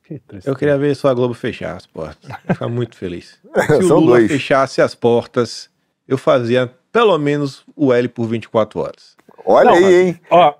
[0.05, 0.21] Que.
[0.45, 2.31] Eu queria ver só a Globo fechar as portas.
[2.47, 3.39] Ficar muito feliz.
[3.67, 4.31] Se o Lula dois.
[4.31, 5.71] fechasse as portas,
[6.07, 9.17] eu fazia pelo menos o L por 24 horas.
[9.47, 10.21] Olha Não, aí, mas- hein?
[10.31, 10.55] Ó,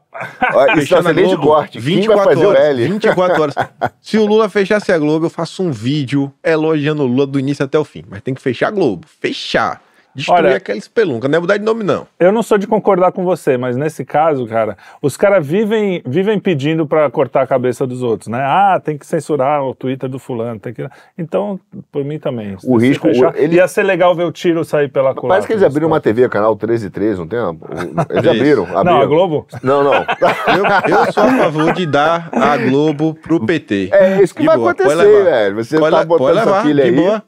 [0.55, 1.81] Ó, isso Fechando tá a excelente Globo, corte.
[1.81, 2.89] Quem vai fazer horas, o L?
[2.89, 3.55] 24 horas.
[4.01, 7.65] Se o Lula fechasse a Globo, eu faço um vídeo elogiando o Lula do início
[7.65, 8.05] até o fim.
[8.09, 9.07] Mas tem que fechar a Globo.
[9.21, 9.83] Fechar.
[10.15, 11.27] Destruir Olha- aquela espelunca.
[11.29, 12.07] Não é mudar de nome, não.
[12.21, 16.39] Eu não sou de concordar com você, mas nesse caso, cara, os caras vivem, vivem
[16.39, 18.39] pedindo pra cortar a cabeça dos outros, né?
[18.41, 20.87] Ah, tem que censurar o Twitter do fulano, tem que...
[21.19, 21.59] Então,
[21.91, 22.57] por mim também.
[22.65, 25.29] O risco- fechar- ele- Ia ser legal ver o tiro sair pela culatra.
[25.29, 27.39] Parece que eles abriram uma TV, canal 13 e 13, não tem?
[27.39, 27.49] Eles
[28.31, 28.63] abriram.
[28.65, 28.85] abriram.
[28.85, 29.47] Não, a Globo?
[29.63, 29.95] Não, não.
[30.55, 33.89] Eu, eu sou a favor de dar a Globo pro PT.
[33.93, 35.57] É isso que De vai boa, acontecer, velho.
[35.57, 36.95] Você Pode tá botando pode essa levar, pilha de aí.
[36.97, 37.23] boa.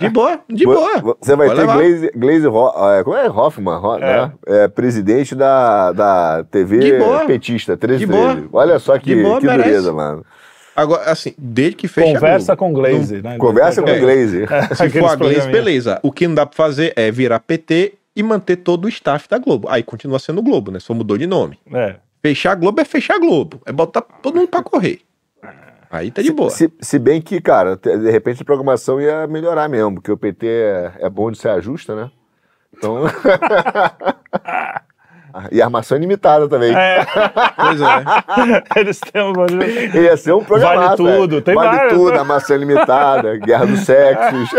[0.00, 1.16] De boa, de boa.
[1.20, 1.76] Você vai Pode ter levar.
[1.78, 4.32] Glaze, Glaze Ho- é, como é Hoffman, Ho- né?
[4.46, 7.24] É, presidente da, da TV De boa.
[7.26, 8.32] petista, 13 De boa.
[8.32, 8.48] 13.
[8.52, 9.68] Olha só que, De boa, que merece.
[9.68, 10.24] dureza, mano.
[10.76, 13.36] Agora, assim, desde que fecha Conversa com Glaze, né?
[13.36, 13.98] Conversa com É.
[13.98, 14.46] Glaze.
[14.76, 15.98] Se Aqueles for a Glaze, beleza.
[16.04, 19.38] O que não dá pra fazer é virar PT e manter todo o staff da
[19.38, 19.66] Globo.
[19.70, 20.78] Aí continua sendo Globo, né?
[20.78, 21.58] Só mudou de nome.
[21.72, 21.96] É.
[22.22, 23.60] Fechar a Globo é fechar a Globo.
[23.66, 25.00] É botar todo mundo pra correr.
[25.90, 26.50] Aí tá de boa.
[26.50, 30.46] Se, se bem que, cara, de repente a programação ia melhorar mesmo, porque o PT
[30.46, 32.10] é, é bom de ser ajusta, né?
[32.76, 33.04] Então.
[35.50, 36.74] e armação ilimitada também.
[36.76, 37.06] É,
[37.56, 38.04] Pois é.
[38.80, 39.32] eles têm um
[40.02, 40.74] Ia ser um programa.
[40.74, 42.18] Vale tudo, tem vale vários, tudo, né?
[42.18, 44.50] armação ilimitada, guerra dos sexos.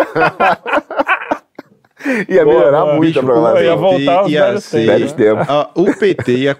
[2.28, 2.96] ia melhorar boa.
[2.96, 3.62] muito Bicho, a programação.
[3.64, 5.48] ia voltar aos ia velhos ser- Velhos tempos.
[5.50, 6.58] Ah, o PT, ia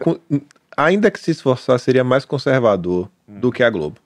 [0.78, 3.98] ainda que se esforçar, seria mais conservador do que a Globo.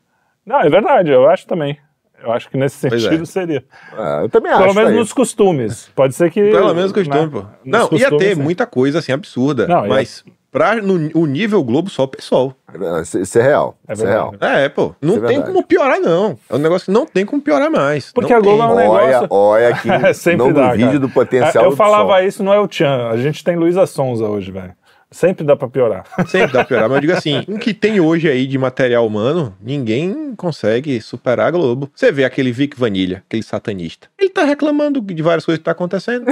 [0.45, 1.77] Não, é verdade, eu acho também.
[2.21, 3.25] Eu acho que nesse Pois sentido é.
[3.25, 3.63] seria.
[3.97, 4.75] Ah, eu também Pelo acho.
[4.75, 4.99] menos tá aí.
[4.99, 5.89] nos costumes.
[5.93, 6.41] Pode ser que.
[6.51, 7.45] Pelo menos costume, né, pô.
[7.65, 8.41] Não, ia costumes, ter sim.
[8.41, 9.67] muita coisa assim absurda.
[9.67, 12.53] Não, ia- mas pra, no, o nível Globo, só o pessoal.
[13.01, 13.75] Isso, é real.
[13.85, 14.33] É isso é real.
[14.39, 14.95] É, pô.
[15.01, 15.53] Não Isso é tem verdade.
[15.53, 16.37] como piorar, não.
[16.49, 18.13] É um negócio que não tem como piorar mais.
[18.13, 18.85] Porque Não a Globo tem.
[18.85, 20.99] é um Olha, negócio- olha que É, sempre não dá, duvide cara.
[20.99, 23.09] do potencial Eu do falava isso, não é o Tchan.
[23.09, 24.73] A gente tem Luísa Sonza hoje, velho.
[25.13, 26.03] Sempre dá pra piorar.
[26.27, 29.05] Sempre dá pra piorar, mas eu digo assim, o que tem hoje aí de material
[29.05, 31.89] humano, ninguém consegue superar a Globo.
[31.95, 34.07] Você vê aquele Vic Vanilha, aquele satanista.
[34.19, 36.25] Ele tá reclamando de várias coisas que tá acontecendo.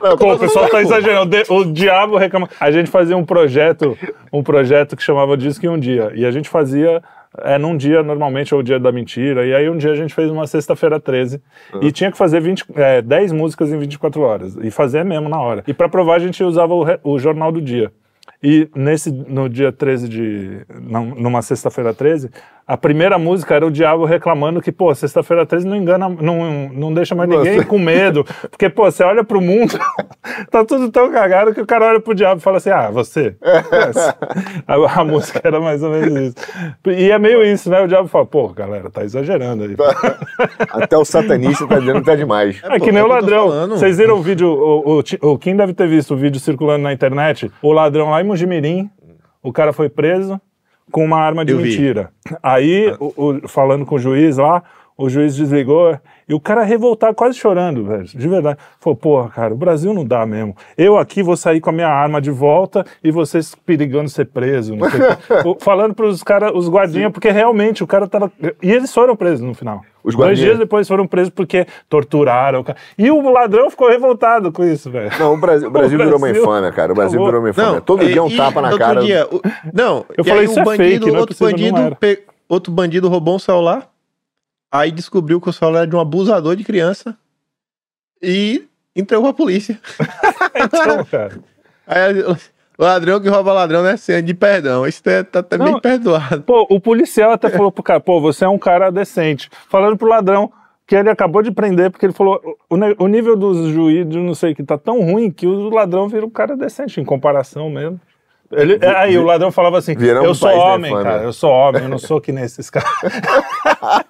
[0.00, 1.36] Não, Pô, o pessoal tá exagerando.
[1.48, 2.48] O diabo reclama.
[2.60, 3.96] A gente fazia um projeto,
[4.32, 6.12] um projeto que chamava Disque em um Dia.
[6.14, 7.02] E a gente fazia
[7.38, 9.46] é, num dia, normalmente, é o dia da mentira.
[9.46, 11.40] E aí um dia a gente fez uma sexta-feira 13.
[11.80, 14.56] E tinha que fazer 20, é, 10 músicas em 24 horas.
[14.60, 15.64] E fazer mesmo na hora.
[15.66, 17.90] E pra provar a gente usava o, o Jornal do Dia.
[18.42, 20.66] E nesse, no dia 13 de.
[20.82, 22.28] não, Numa sexta-feira 13,
[22.72, 26.94] a primeira música era o diabo reclamando que, pô, sexta-feira 13 não engana, não, não
[26.94, 27.68] deixa mais ninguém Nossa.
[27.68, 28.24] com medo.
[28.50, 29.78] Porque, pô, você olha pro mundo,
[30.50, 33.36] tá tudo tão cagado que o cara olha pro diabo e fala assim: ah, você.
[34.66, 36.36] a, a música era mais ou menos isso.
[36.86, 37.82] E é meio isso, né?
[37.82, 39.76] O diabo fala, pô, galera, tá exagerando aí.
[40.72, 42.58] Até o satanista tá dizendo que tá demais.
[42.64, 43.68] É pô, que nem é o tô ladrão.
[43.68, 44.48] Vocês viram o vídeo?
[44.48, 47.52] O, o, o Kim deve ter visto o vídeo circulando na internet.
[47.60, 48.88] O ladrão lá em Mojimirim,
[49.42, 50.40] o cara foi preso
[50.90, 51.64] com uma arma de Eu vi.
[51.70, 52.10] mentira.
[52.42, 54.62] Aí, o, o- falando com o juiz lá,
[54.96, 58.58] o juiz desligou e o cara revoltado, quase chorando, velho, de verdade.
[58.78, 60.54] Falou, porra, cara, o Brasil não dá mesmo.
[60.76, 64.76] Eu aqui vou sair com a minha arma de volta e vocês perigando ser preso.
[64.76, 65.00] Não sei
[65.44, 68.30] o Falando pros caras, os guardinhas, porque realmente o cara tava.
[68.62, 69.82] E eles foram presos no final.
[70.04, 72.76] Os Dois dias depois foram presos porque torturaram o cara.
[72.98, 75.10] E o ladrão ficou revoltado com isso, velho.
[75.18, 76.90] Não, o Brasil, o Brasil O virou uma infâmia, cara.
[76.92, 77.26] O Brasil acabou.
[77.26, 77.80] virou uma infâmia.
[77.80, 79.00] Todo e- dia um e tapa na outro cara.
[79.02, 79.40] dia, o-
[79.72, 81.82] não, Eu e falei, aí isso o é bandido, fake, não é outro possível, não
[81.82, 83.88] bandido, pe- outro bandido roubou um celular,
[84.72, 87.16] aí descobriu que o celular era de um abusador de criança
[88.20, 88.64] e
[88.96, 89.78] entregou a polícia.
[90.54, 91.38] Então, cara.
[91.86, 92.24] Aí,
[92.78, 94.86] ladrão que rouba ladrão não é senha de perdão.
[94.86, 95.80] Isso tá, tá também Não.
[95.80, 96.42] perdoado.
[96.42, 99.50] Pô, o policial até falou pro cara, pô, você é um cara decente.
[99.68, 100.52] Falando pro ladrão
[100.86, 104.54] que ele acabou de prender, porque ele falou, o, o nível dos juízes, não sei,
[104.54, 108.00] que tá tão ruim que o ladrão vira um cara decente, em comparação mesmo.
[108.52, 111.32] Ele, é, aí o ladrão falava assim, Viramos eu sou país homem, infâmia." cara, eu
[111.32, 112.90] sou homem, eu não sou que nem esses caras.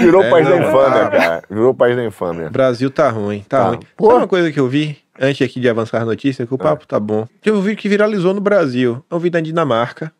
[0.00, 1.10] Virou É, país da infâmia, ah.
[1.10, 1.42] cara.
[1.50, 2.46] Virou país da infâmia.
[2.46, 3.68] O Brasil tá ruim, tá, Tá.
[3.68, 3.80] ruim.
[3.96, 4.06] Pô.
[4.06, 6.86] Sabe uma coisa que eu vi, antes aqui de avançar a notícia, que o papo
[6.86, 7.26] tá bom.
[7.44, 9.04] Eu vi que viralizou no Brasil.
[9.10, 10.12] Eu vi na Dinamarca,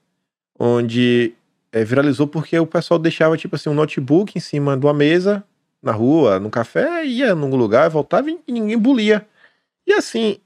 [0.58, 1.32] onde
[1.72, 5.44] é, viralizou porque o pessoal deixava, tipo assim, um notebook em cima de uma mesa,
[5.82, 9.24] na rua, no café, ia num lugar, voltava e ninguém bulia.
[9.86, 10.38] E assim,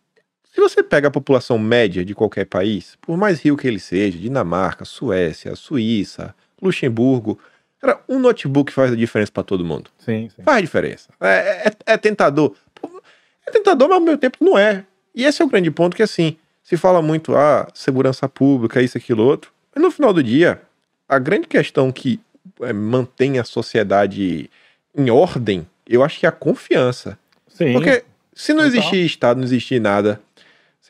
[0.69, 4.19] se você pega a população média de qualquer país, por mais rio que ele seja,
[4.19, 7.39] Dinamarca, Suécia, Suíça, Luxemburgo,
[7.81, 9.91] cara, um notebook faz a diferença pra todo mundo.
[9.99, 10.43] Sim, sim.
[10.43, 11.09] Faz diferença.
[11.21, 12.55] É, é- é tentador.
[12.75, 13.03] Pô,
[13.47, 14.85] É tentador, mas ao mesmo tempo não é.
[15.15, 18.97] E esse é o grande ponto que, assim, se fala muito, ah, segurança pública, isso,
[18.97, 19.51] aquilo, outro.
[19.75, 20.61] Mas no final do dia,
[21.09, 22.21] a grande questão que
[22.61, 24.49] é, mantém a sociedade
[24.97, 27.19] em ordem, eu acho que é a confiança.
[27.49, 27.73] Sim.
[27.73, 28.79] Porque se não Total.
[28.79, 30.21] existir Estado, não existir nada,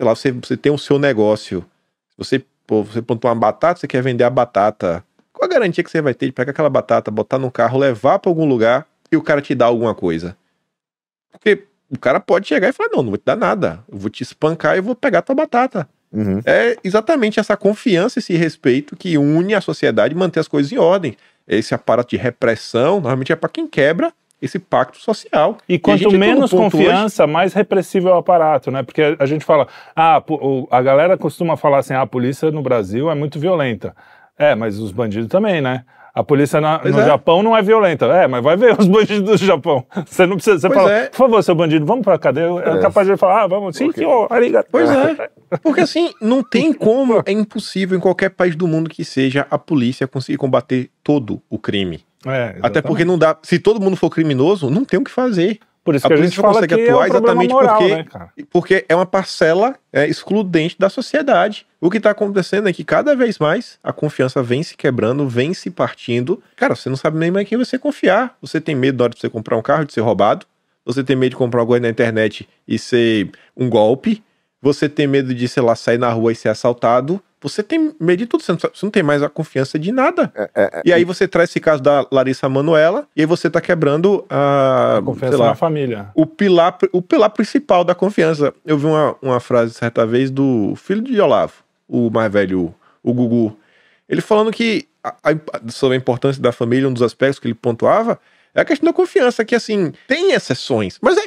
[0.00, 1.62] sei lá, você, você tem o seu negócio,
[2.16, 5.90] você, pô, você plantou uma batata, você quer vender a batata, qual a garantia que
[5.90, 9.16] você vai ter de pegar aquela batata, botar no carro, levar pra algum lugar e
[9.18, 10.34] o cara te dar alguma coisa?
[11.30, 14.08] Porque o cara pode chegar e falar, não, não vou te dar nada, eu vou
[14.08, 15.86] te espancar e vou pegar tua batata.
[16.10, 16.40] Uhum.
[16.46, 20.78] É exatamente essa confiança, esse respeito que une a sociedade e manter as coisas em
[20.78, 21.14] ordem.
[21.46, 25.58] Esse aparato de repressão, normalmente é para quem quebra esse pacto social.
[25.68, 28.82] E quanto menos confiança, mais repressivo é o aparato, né?
[28.82, 30.22] Porque a gente fala, ah,
[30.70, 33.94] a galera costuma falar assim, ah, a polícia no Brasil é muito violenta.
[34.38, 35.84] É, mas os bandidos também, né?
[36.12, 37.06] A polícia na- no é.
[37.06, 38.06] Japão não é violenta.
[38.06, 39.84] É, mas vai ver os bandidos do Japão.
[40.06, 40.58] Você não precisa.
[40.58, 41.06] Você Pois fala, é.
[41.08, 42.46] por favor, seu bandido, vamos pra cadeia.
[42.64, 42.78] É, É.
[42.80, 44.02] capaz de falar, ah, vamos, sim, Ok.
[44.02, 44.68] senhor, arigato.
[44.72, 45.30] Pois é.
[45.62, 49.56] Porque assim, não tem como, é impossível em qualquer país do mundo que seja a
[49.58, 52.00] polícia conseguir combater todo o crime.
[52.26, 53.36] É, Até porque não dá.
[53.42, 55.58] Se todo mundo for criminoso, não tem o que fazer.
[55.82, 57.94] Por isso A que a polícia gente fala consegue que é um exatamente moral, porque-
[57.94, 58.04] né?
[58.50, 61.66] Porque é uma parcela é, excludente da sociedade.
[61.80, 65.54] O que está acontecendo é que cada vez mais a confiança vem se quebrando, vem
[65.54, 66.42] se partindo.
[66.54, 68.36] Cara, você não sabe nem mais em quem você confiar.
[68.42, 70.44] Você tem medo na hora de você comprar um carro de ser roubado.
[70.84, 74.22] Você tem medo de comprar alguma coisa na internet e ser um golpe.
[74.60, 77.22] Você tem medo de, sei lá, sair na rua e ser assaltado.
[77.42, 78.42] Você tem medo de tudo.
[78.42, 80.30] Você não, você não tem mais a confiança de nada.
[80.54, 84.24] É, E aí você traz esse caso da Larissa Manuela e aí você tá quebrando
[84.28, 86.08] a, A confiança sei lá, na família.
[86.14, 88.52] o pilar, o pilar principal da confiança.
[88.66, 91.54] Eu vi uma, uma frase certa vez do filho de Olavo,
[91.88, 93.56] o mais velho, o Gugu.
[94.08, 97.54] Ele falando que a- a- sobre a importância da família, um dos aspectos que ele
[97.54, 98.18] pontuava
[98.54, 101.20] é a questão da confiança, que assim, tem exceções, mas é,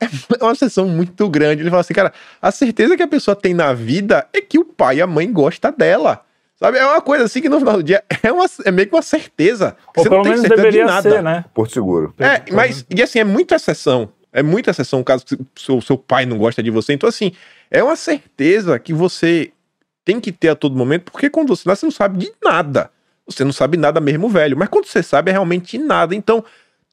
[0.00, 0.08] é-
[0.40, 1.62] é uma exceção muito grande.
[1.62, 4.64] Ele fala assim, cara, a certeza que a pessoa tem na vida é que o
[4.64, 6.24] pai e a mãe gostam dela.
[6.58, 6.78] Sabe?
[6.78, 9.02] É uma coisa assim que no final do dia é, uma, é meio que uma
[9.02, 9.76] certeza.
[9.92, 11.10] que Ou você pelo não tem menos certeza de deveria nada.
[11.10, 11.44] ser, né?
[11.52, 12.14] Porto Seguro.
[12.18, 14.08] É, mas, e assim, é muita exceção.
[14.32, 16.92] É muita exceção o caso que seu, seu pai não gosta de você.
[16.92, 17.32] Então, assim,
[17.70, 19.50] é uma certeza que você
[20.04, 22.90] tem que ter a todo momento, porque quando você nasce, você não sabe de nada.
[23.26, 24.56] Você não sabe nada mesmo, velho.
[24.56, 26.14] Mas quando você sabe, é realmente nada.
[26.14, 26.44] Então,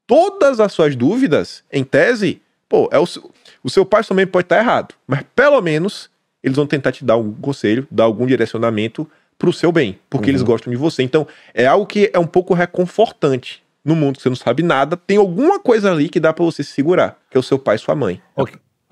[0.06, 3.30] todas as suas dúvidas, em tese, pô, é o, seu-
[3.62, 4.94] o seu pai também pode estar errado.
[5.06, 6.10] Mas pelo menos
[6.42, 10.42] eles vão tentar te dar algum conselho, dar algum direcionamento pro seu bem, porque eles
[10.46, 11.02] gostam de você.
[11.02, 13.62] Então, é algo que é um pouco reconfortante.
[13.84, 16.62] No mundo que você não sabe nada, tem alguma coisa ali que dá pra você
[16.62, 18.20] se segurar, que é o seu pai e sua mãe.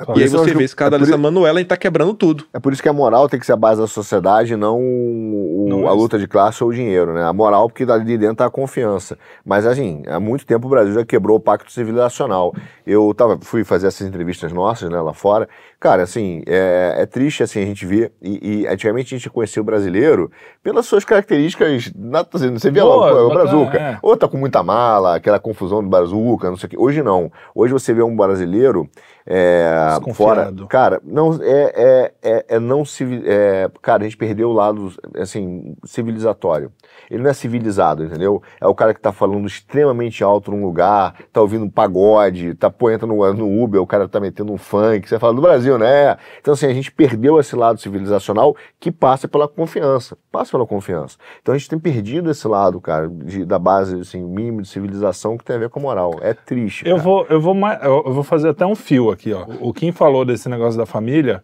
[0.07, 0.15] Ok.
[0.17, 2.45] E aí você vê que- esse cara é da Alissa Manoela e tá quebrando tudo.
[2.53, 5.67] É por isso que a moral tem que ser a base da sociedade, não, o-
[5.69, 5.95] Não a isso.
[5.97, 7.25] luta de classe ou o dinheiro, né?
[7.25, 9.19] A moral, porque dali dentro tá a confiança.
[9.45, 12.55] Mas, assim, há muito tempo o Brasil já quebrou o pacto civilizacional.
[12.87, 15.49] Eu tava, fui fazer essas entrevistas nossas, né, lá fora.
[15.81, 18.13] Cara, assim, é, é triste, assim, a gente ver.
[18.21, 20.31] E, e antigamente a gente conhecia o brasileiro
[20.63, 21.91] pelas suas características.
[22.35, 23.79] assim, Você vê lá Boas, o, o brazuca.
[23.79, 23.99] é.
[24.03, 26.77] Ou tá com muita mala, aquela confusão do brazuca, não sei o quê.
[26.79, 27.33] Hoje não.
[27.55, 28.91] Hoje você vê um brasileiro
[29.27, 29.73] é,
[30.13, 30.53] fora.
[30.69, 33.23] Cara, não é, é, é, é não civil.
[33.25, 36.71] É, cara, a gente perdeu o lado assim civilizatório.
[37.11, 38.41] Ele não é civilizado, entendeu?
[38.61, 42.71] É o cara que tá falando extremamente alto num lugar, tá ouvindo um pagode, tá
[42.71, 45.09] pô, entra no, no Uber, o cara tá metendo um funk.
[45.09, 46.17] Você fala do Brasil, né?
[46.41, 51.17] Então assim a gente perdeu esse lado civilizacional que passa pela confiança, passa pela confiança.
[51.43, 55.37] Então a gente tem perdido esse lado, cara, de- da base assim mínimo de civilização
[55.37, 56.15] que tem a ver com a moral.
[56.23, 56.87] É triste.
[56.87, 57.03] Eu cara.
[57.03, 59.47] vou, eu, vou, eu eu vou fazer até um fio aqui, ó.
[59.61, 61.43] O Kim falou desse negócio da família.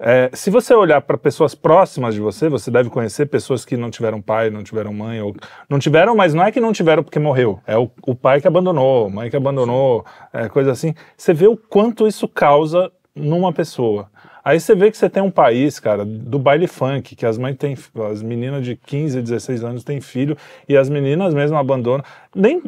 [0.00, 3.90] É, se você olhar para pessoas próximas de você, você deve conhecer pessoas que não
[3.90, 5.34] tiveram pai, não tiveram mãe, ou
[5.68, 7.60] não tiveram, mas não é que não tiveram porque morreu.
[7.66, 10.94] É o, o pai que abandonou, mãe que abandonou, é, coisa assim.
[11.16, 14.08] Você vê o quanto isso causa numa pessoa.
[14.48, 17.54] Aí você vê que você tem um país, cara, do baile funk, que as mães
[17.56, 17.76] têm,
[18.10, 22.02] as meninas de 15, 16 anos têm filho e as meninas mesmo abandonam.
[22.38, 22.62] Nem,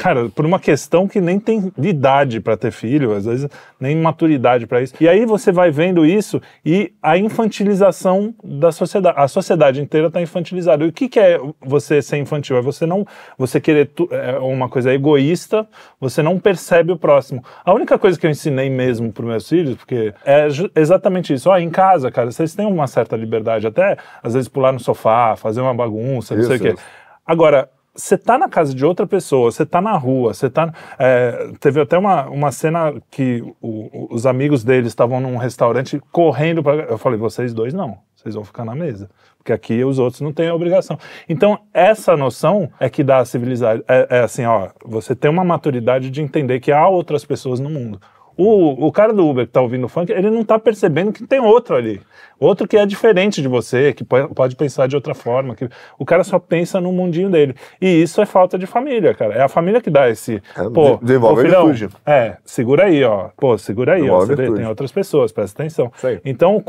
[0.00, 3.46] cara, por uma questão que nem tem idade para ter filho, às vezes
[3.78, 4.94] nem maturidade para isso.
[4.98, 9.20] E aí você vai vendo isso e a infantilização da sociedade.
[9.20, 10.82] A sociedade inteira está infantilizada.
[10.82, 12.56] E o que, que é você ser infantil?
[12.56, 15.68] É você não, você querer tu, é uma coisa egoísta,
[16.00, 17.44] você não percebe o próximo.
[17.62, 21.50] A única coisa que eu ensinei mesmo para meus filhos, porque é exatamente isso.
[21.50, 25.36] Ó, em casa, cara, vocês têm uma certa liberdade, até às vezes pular no sofá,
[25.36, 26.70] fazer uma bagunça, não sei o Isso, quê.
[26.70, 26.82] isso.
[27.26, 30.72] Agora, você tá na casa de outra pessoa, você tá na rua, você tá.
[30.98, 36.62] é, teve até uma, uma cena que o- os amigos deles estavam num restaurante correndo
[36.62, 36.84] para.
[36.84, 39.10] Eu falei, vocês dois não, vocês vão ficar na mesa.
[39.36, 40.96] Porque aqui os outros não têm a obrigação.
[41.28, 43.82] Então, essa noção é que dá a civilidade.
[43.88, 47.68] É, é assim, ó, você tem uma maturidade de entender que há outras pessoas no
[47.68, 48.00] mundo.
[48.36, 51.38] O, o cara do Uber que tá ouvindo funk, ele não tá percebendo que tem
[51.40, 52.00] outro ali.
[52.42, 55.54] Outro que é diferente de você, que po- pode pensar de outra forma.
[55.54, 57.54] Que o cara só pensa no mundinho dele.
[57.80, 59.34] E isso é falta de família, cara.
[59.34, 60.42] É a família que dá esse.
[60.56, 61.94] É, pô, de- desenvolve ô, a filhão, virtude.
[62.04, 63.28] É, segura aí, ó.
[63.36, 64.18] Pô, segura aí, ó.
[64.24, 65.92] Desenvolve Você tem outras pessoas, presta atenção.
[66.24, 66.62] Então,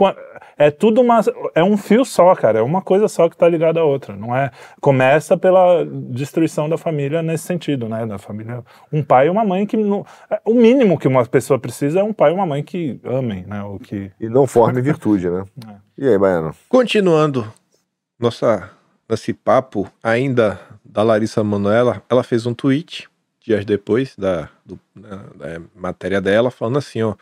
[0.57, 1.21] é tudo uma.
[1.55, 2.59] É um fio só, cara.
[2.59, 4.15] É uma coisa só que tá ligada à outra.
[4.15, 4.51] Não é.
[4.79, 8.05] Começa pela destruição da família nesse sentido, né?
[8.05, 8.63] Da família.
[8.91, 9.75] Um pai e uma mãe que.
[9.77, 12.99] Não, é, o mínimo que uma pessoa precisa é um pai e uma mãe que
[13.03, 13.63] amem, né?
[13.63, 14.11] O que.
[14.19, 15.43] E não forme virtude, né?
[15.97, 16.55] E aí, Baiano?
[16.69, 17.51] Continuando
[18.19, 18.69] nossa,
[19.09, 23.09] nesse papo ainda da Larissa Manoela, ela fez um tweet
[23.45, 27.15] dias depois da, do- da- da matéria dela, falando assim, ó,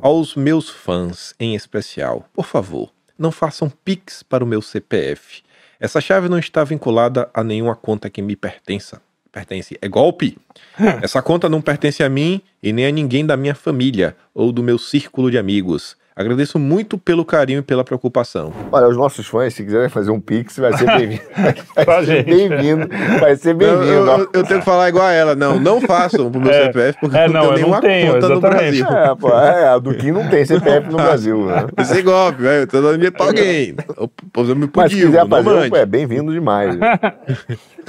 [0.00, 5.42] aos meus fãs em especial, por favor, não façam pix para o meu CPF.
[5.80, 9.02] Essa chave não está vinculada a nenhuma conta que me pertença.
[9.32, 9.76] Pertence.
[9.82, 10.38] É golpe.
[11.02, 14.62] Essa conta não pertence a mim e nem a ninguém da minha família ou do
[14.62, 15.96] meu círculo de amigos.
[16.16, 18.52] Agradeço muito pelo carinho e pela preocupação.
[18.70, 21.22] Olha, os nossos fãs, se quiserem fazer um pix, vai ser bem-vindo.
[21.84, 22.88] Vai ser bem-vindo.
[23.18, 23.90] Vai ser Eu, bem-vindo.
[23.92, 25.34] eu- eu tenho que falar igual a ela.
[25.34, 26.66] Não, não façam pro meu É.
[26.66, 28.82] CPF, porque É, eu não, não eu tenho não nenhuma tenho, conta no exatamente.
[28.84, 28.86] Brasil.
[28.96, 31.66] É, pô, é, a do Kim não tem CPF no Brasil, né?
[31.78, 32.62] Esse golpe, velho.
[32.62, 33.74] Eu tô dando dinheiro pra alguém.
[33.98, 35.76] Eu posso me Mas se quiser fazer, mande.
[35.76, 36.76] é bem-vindo demais.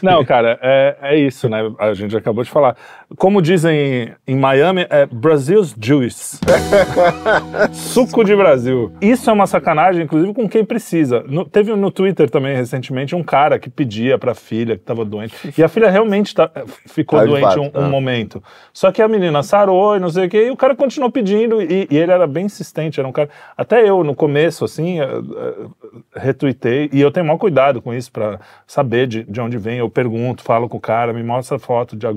[0.02, 1.60] Não, cara, é, é isso, né?
[1.80, 2.76] A gente acabou de falar.
[3.18, 6.40] Como dizem em Miami, é Brasil's Juice.
[7.72, 8.92] Suco de Brasil.
[9.02, 11.24] Isso é uma sacanagem, inclusive, com quem precisa.
[11.28, 15.36] No- teve no Twitter também, recentemente, um cara que pedia pra filha que tava doente.
[15.58, 16.52] E a filha realmente tá-
[16.88, 17.90] ficou Ah, de doente um, um ah.
[17.90, 18.44] momento.
[18.74, 21.62] Só que a menina sarou e não sei o quê, e o cara continuou pedindo,
[21.62, 23.30] e, e ele era bem insistente, era um cara...
[23.58, 25.54] Até eu, no começo, assim, eh, eh,
[26.16, 29.82] retuitei, e eu tenho maior cuidado com isso pra saber de, de onde vem.
[29.86, 32.08] Eu pergunto, falo com o cara, me mostra foto de...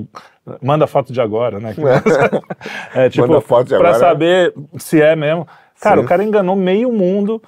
[0.61, 1.75] Manda foto de agora, né?
[2.95, 3.99] é, tipo, Manda foto de pra agora.
[3.99, 5.47] saber se é mesmo.
[5.79, 6.05] Cara, Sim.
[6.05, 7.41] o cara enganou meio mundo.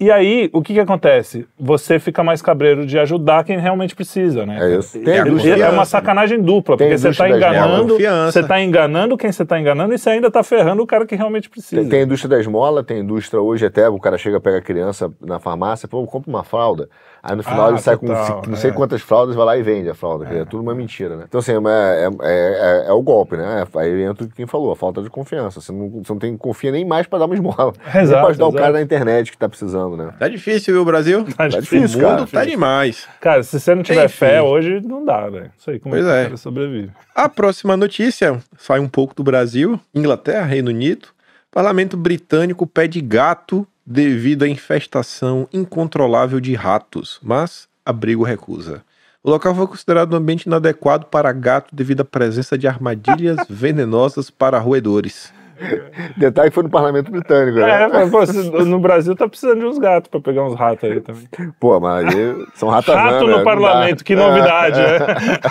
[0.00, 1.46] E- aí, o que que acontece?
[1.58, 4.58] Você fica mais cabreiro de ajudar quem realmente precisa, né?
[4.60, 4.98] É isso.
[5.00, 9.42] Tem é uma sacanagem dupla, Tem porque você está enganando, você tá enganando quem você
[9.44, 11.80] está enganando e você ainda está ferrando o cara que realmente precisa.
[11.80, 14.58] Tem, tem a indústria da esmola, tem a indústria hoje até, o cara chega, pega
[14.58, 16.88] a criança na farmácia, pô, compra uma fralda.
[17.28, 18.72] Aí no final Ah, ele sai total, com não sei é.
[18.72, 20.26] quantas fraldas, vai lá e vende a fralda.
[20.26, 21.24] que É, tudo uma mentira, né?
[21.28, 23.64] Então, assim, é, é, é- é- é o golpe, né?
[23.76, 25.60] Aí entra o que quem falou, a falta de confiança.
[25.60, 27.72] Você não, você não tem, confia nem mais pra dar uma esmola.
[27.94, 30.12] Exato, pra ajudar o cara da internet que tá precisando, né?
[30.18, 31.24] Tá difícil, viu, Brasil?
[31.36, 32.18] Tá difícil, o cara.
[32.20, 33.08] mundo tá demais.
[33.20, 34.16] Cara, se você não tiver Enfim.
[34.16, 35.50] fé hoje, não dá, velho.
[35.58, 36.20] Isso aí, como Pois é que é.
[36.20, 36.90] o cara sobrevive?
[37.14, 39.80] A próxima notícia sai um pouco do Brasil.
[39.94, 41.08] Inglaterra, Reino Unido.
[41.50, 48.82] Parlamento britânico pede gato devido à infestação incontrolável de ratos, mas abrigo recusa.
[49.22, 54.30] O local foi considerado um ambiente inadequado para gato devido à presença de armadilhas venenosas
[54.30, 55.32] para roedores.
[56.16, 57.84] Detalhe que foi no parlamento britânico, né?
[57.84, 61.00] É, mas, pô, no Brasil tá precisando de uns gatos pra pegar uns ratos aí
[61.00, 61.28] também.
[61.58, 63.10] Pô, mas aí são ratazana.
[63.10, 64.98] Rato não no parlamento, que novidade, é.
[64.98, 65.06] né?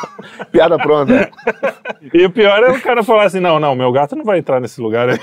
[0.52, 1.30] Piada pronta.
[2.13, 4.60] E o pior é o cara falar assim: não, não, meu gato não vai entrar
[4.60, 5.20] nesse lugar aí.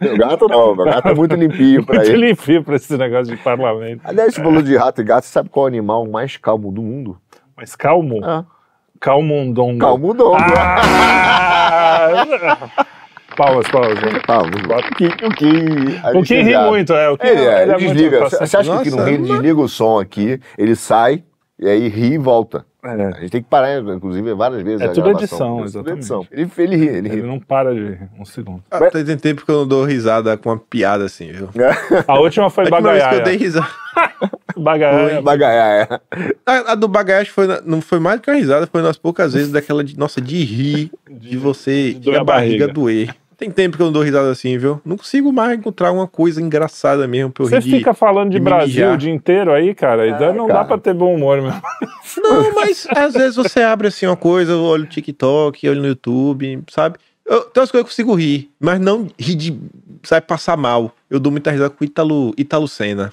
[0.00, 2.28] Meu gato não, meu gato é muito limpinho pra Muito ele.
[2.28, 4.02] limpinho pra esse negócio de parlamento.
[4.04, 6.72] Aliás, você falou de rato e gato, você sabe qual é o animal mais calmo
[6.72, 7.18] do mundo?
[7.56, 8.20] Mas calmo.
[8.24, 8.44] Ah,
[9.00, 9.78] Calmundongo.
[9.80, 10.36] calmudongo.
[10.56, 11.46] Ah!
[13.36, 13.94] Palmas, palmas.
[13.94, 14.20] né?
[14.26, 14.50] Calmo.
[14.50, 17.08] O que, o que, O que ri muito, é.
[17.10, 18.20] O que Ele, é, ele muito- desliga.
[18.20, 21.22] tá Você acha que Nossa, Rio ele desliga o som aqui, ele sai,
[21.60, 22.64] e aí ri e volta.
[22.82, 22.88] É.
[22.88, 24.80] A gente tem que parar, inclusive, várias vezes.
[24.80, 25.20] É a tudo gravação.
[25.20, 25.98] edição, É tudo exatamente.
[25.98, 26.26] edição.
[26.32, 27.22] Ele, ele ri, ele Ele ri.
[27.22, 28.62] não para de rir um segundo.
[28.70, 31.50] Ah, tem tempo que eu não dou risada com uma piada assim, viu?
[32.08, 33.38] A última foi A última vez que eu dei Bagaiaia.
[33.38, 33.68] risada.
[35.22, 35.88] Bagaiaia.
[36.12, 36.34] É.
[36.46, 39.32] A, a do bagagem foi não foi mais do que uma risada, foi umas poucas
[39.34, 42.68] vezes daquela de, nossa, de rir, de você de a barriga, barriga.
[42.68, 43.14] doer.
[43.40, 44.80] Tem tempo que eu não dou risada assim, viu?
[44.84, 47.62] Não consigo mais encontrar uma coisa engraçada mesmo pra eu Você rir.
[47.64, 48.94] de- fica falando de de Brasil mijar.
[48.94, 50.64] o dia inteiro aí, cara, daí não dá cara.
[50.66, 51.58] pra ter bom humor mesmo.
[52.18, 55.88] Não, mas às vezes você abre assim uma coisa, eu olho no TikTok, olho no
[55.88, 56.98] YouTube, sabe?
[57.24, 59.58] Eu, tem umas coisas que eu consigo rir, mas não rir de,
[60.02, 60.92] sabe, passar mal.
[61.08, 63.10] Eu dou muita risada com o Ítalo, Ítalo Senna,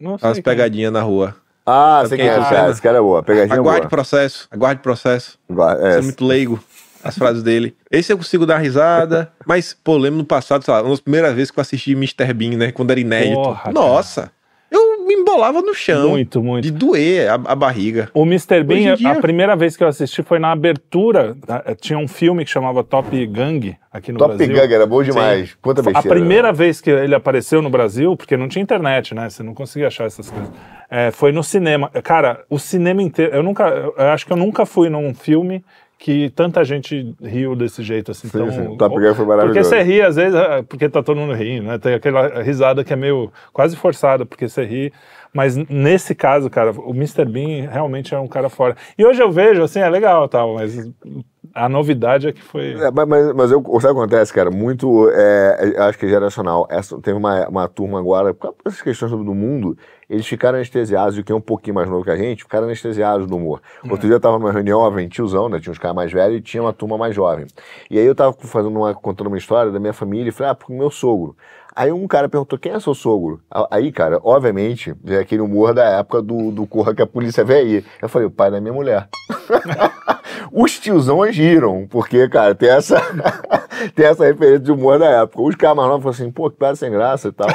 [0.00, 1.36] Não sei as pegadinhas na rua.
[1.66, 2.98] Ah, Sabe você quem é é, esse cara?
[2.98, 3.22] é boa.
[3.22, 3.90] Pegadinha Aguarde boa.
[3.90, 5.38] processo, aguarde processo.
[5.48, 6.58] Você É, é muito leigo.
[7.04, 7.74] As frases dele.
[7.90, 9.32] Esse eu consigo dar risada.
[9.46, 12.32] Mas, pô, lembro no passado, sei lá, uma das primeiras vezes que eu assisti Mr.
[12.34, 12.72] Bean, né?
[12.72, 13.34] Quando era inédito.
[13.42, 13.72] Porra, cara.
[13.72, 14.30] Nossa!
[14.70, 16.08] Eu me embolava no chão.
[16.08, 16.62] Muito, muito.
[16.64, 18.08] De doer a, a barriga.
[18.14, 18.62] O Mr.
[18.64, 21.36] Bean, dia- a primeira vez que eu assisti foi na abertura.
[21.46, 21.62] tá?
[21.78, 24.54] Tinha um filme que chamava Top Gang aqui no Top Brasil.
[24.56, 25.54] Gang era bom demais.
[25.60, 26.08] Quanta A besteira.
[26.16, 29.28] primeira vez que ele apareceu no Brasil, porque não tinha internet, né?
[29.28, 30.50] Você não conseguia achar essas coisas.
[30.90, 31.90] é, foi no cinema.
[32.02, 33.34] Cara, o cinema inteiro.
[33.36, 33.64] Eu nunca.
[33.68, 35.62] Eu acho que eu nunca fui num filme
[36.02, 38.26] que tanta gente riu desse jeito assim.
[38.26, 38.76] Sim, tão- sim.
[38.76, 39.68] Top Gun foi Porque maravilhoso.
[39.68, 41.78] você ri, às vezes, é, porque tá todo mundo rindo, né?
[41.78, 44.92] Tem aquela risada que é meio quase forçada, porque você ri.
[45.32, 47.24] Mas nesse caso, cara, o Mr.
[47.24, 48.76] Bean realmente é um cara fora.
[48.98, 50.90] E hoje eu vejo, assim, é legal tal, mas
[51.54, 52.72] a novidade é que foi.
[52.72, 54.50] É, mas, mas, eu, sabe o que acontece, cara?
[54.50, 56.66] Muito, é, eu acho que é geracional.
[56.68, 59.78] Essa, teve uma, uma turma agora, por dessas questões do mundo,
[60.12, 63.26] eles ficaram anestesiados, e quem é um pouquinho mais novo que a gente, ficaram anestesiados
[63.26, 63.62] do humor.
[63.88, 65.58] Outro dia eu tava numa reunião, vem tiozão, né?
[65.58, 67.46] Tinha uns caras mais velhos e tinha uma turma mais jovem.
[67.90, 70.54] E aí eu tava fazendo uma, contando uma história da minha família e falei, ah,
[70.54, 71.34] pro meu sogro.
[71.74, 73.40] Aí um cara perguntou, quem é seu sogro?
[73.70, 77.78] Aí, cara, obviamente, é aquele humor da época do, do Corra que a polícia veio
[77.78, 77.84] aí.
[78.02, 79.08] Eu falei, o pai da minha mulher.
[80.52, 83.00] Os tiozões riram, porque, cara, tem essa,
[83.90, 85.42] tem essa referência de humor da época.
[85.42, 87.48] Os caras mais novos falaram assim, pô, que piada sem graça e tal.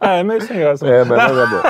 [0.00, 0.86] Ah, é meio sem graça.
[0.86, 1.62] é, mas, mas é bom.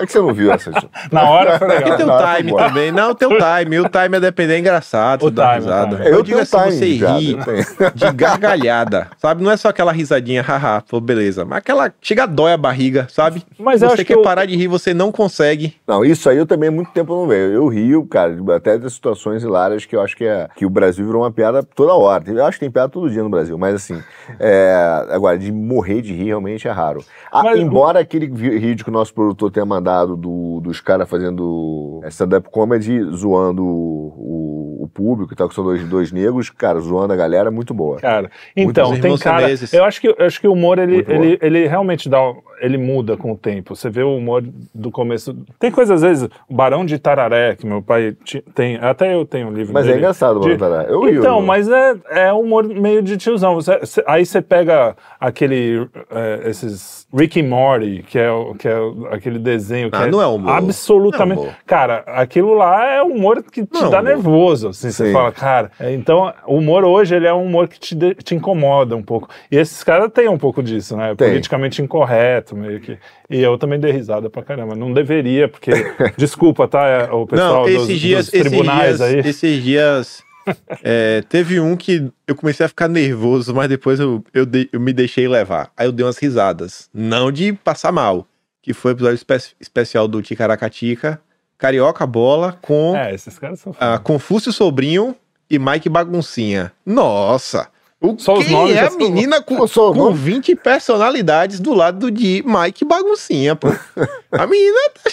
[0.00, 0.70] É que você não viu essa.
[1.12, 1.96] Na hora foi E legal.
[1.98, 2.92] tem Não, o time também.
[2.92, 3.78] Não, tem o time.
[3.80, 5.26] O time é depender, é engraçado.
[5.26, 5.96] O dá time, risada.
[5.96, 6.08] time.
[6.08, 9.44] Eu, Eu digo assim, time, você ri de gargalhada, sabe?
[9.44, 11.44] Não é só aquela risadinha, haha, pô, beleza.
[11.44, 13.42] Mas aquela, chega dói a barriga, sabe?
[13.58, 15.76] Mas eu você acho quer que eu- parar de rir, você não consegue.
[15.86, 17.52] Não, isso aí eu também há muito tempo não vejo.
[17.52, 21.04] Eu rio, cara, até das situações hilárias que eu acho que, é, que o Brasil
[21.04, 22.24] virou uma piada toda hora.
[22.26, 24.00] Eu acho que tem piada todo dia no Brasil, mas assim,
[24.38, 24.74] é,
[25.10, 27.02] agora, de morrer de rir realmente é raro.
[27.32, 31.08] Ah, Mas o- embora aquele vídeo que o nosso produtor tenha mandado do- dos caras
[31.08, 36.50] fazendo stand-up comedy, zoando o, o- o público e tal, que são dois, dois negros,
[36.50, 37.98] cara, zoando a galera, é muito boa.
[37.98, 39.46] Cara, então, Muitos tem cara.
[39.72, 42.18] Eu acho que, eu acho que o humor, ele, ele, ele realmente dá.
[42.60, 43.74] Ele muda com o tempo.
[43.74, 45.34] Você vê o humor do começo.
[45.58, 48.16] Tem coisas, às vezes, o Barão de Tararé, que meu pai
[48.54, 48.76] tem.
[48.76, 49.98] Até eu tenho um livro Mas é dele.
[49.98, 50.84] engraçado, de- mano, Tará.
[50.84, 51.18] Eu rio.
[51.18, 53.56] Então, mas é, é humor meio de tiozão.
[53.56, 55.88] Você- aí você pega aquele.
[56.10, 57.02] é, esses.
[57.14, 60.22] Rick and Morty, que é, o- que é o- aquele desenho que Ah, é não
[60.22, 60.52] é humor.
[60.54, 61.36] absolutamente.
[61.36, 61.56] Não é humor.
[61.66, 64.02] Cara, aquilo lá é humor que te Não é dá humor.
[64.04, 64.71] nervoso.
[64.72, 65.12] Assim, você Sim.
[65.12, 65.70] fala, cara.
[65.78, 69.02] é, Então, o humor hoje ele é um humor que te, de- te incomoda um
[69.02, 69.28] pouco.
[69.50, 71.14] E esses caras têm um pouco disso, né?
[71.14, 71.28] Tem.
[71.28, 72.98] Politicamente incorreto, meio que.
[73.30, 74.74] E eu também dei risada pra caramba.
[74.74, 75.70] Não deveria, porque.
[76.18, 76.86] desculpa, tá?
[76.86, 79.18] é, O pessoal não, dos, esses dias, dos esses tribunais dias, aí.
[79.20, 80.22] esses dias
[80.82, 84.80] é, teve um que eu comecei a ficar nervoso, mas depois eu, eu, dei- eu
[84.80, 85.70] me deixei levar.
[85.76, 86.88] Aí eu dei umas risadas.
[86.92, 88.26] Não de passar mal.
[88.64, 91.20] Que foi o episódio espe- especial do Ticaracatica,
[91.62, 93.72] Carioca Bola com É, esses caras são.
[93.78, 95.14] a Confúcio Sobrinho
[95.48, 96.72] e Mike Baguncinha.
[96.84, 97.68] Nossa!
[98.02, 100.16] O Só os quem nomes é a menina com, com nome?
[100.16, 103.68] 20 personalidades do lado de Mike Baguncinha, pô.
[104.32, 105.10] A menina tá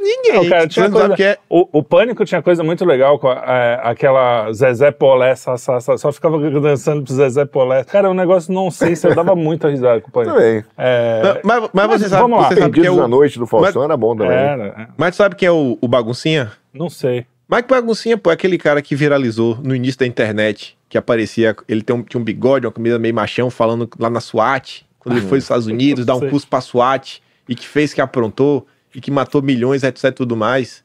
[0.00, 0.32] ninguém.
[0.42, 1.38] Não, cara, tinha coisa- o que é.
[1.50, 5.78] O, o Pânico tinha coisa muito legal com a- é, aquela Zezé Polé, só, só,
[5.78, 7.84] só, só ficava dançando pro Zezé Polé.
[7.84, 10.34] Cara, um negócio não sei se eu dava muita risada com o Pânico.
[10.34, 10.64] Também.
[10.78, 12.48] É, Não, mas, mas você mas sabe, vamos lá.
[12.48, 14.36] você sabe quem é o, noite do Faustão era bom também.
[14.36, 16.50] era, é, mas sabe quem é o, o Baguncinha?
[16.72, 17.26] não sei.
[17.48, 21.82] Mike Baguncinha, pô, é aquele cara que viralizou no início da internet, que aparecia, ele
[21.82, 25.26] tem um, tinha um bigode, uma camisa meio machão, falando lá na SWAT, quando ele
[25.26, 29.00] foi nos Estados Unidos, dar um curso pra SWAT, e que fez, que aprontou, e
[29.00, 30.82] que matou milhões, etc, tudo mais.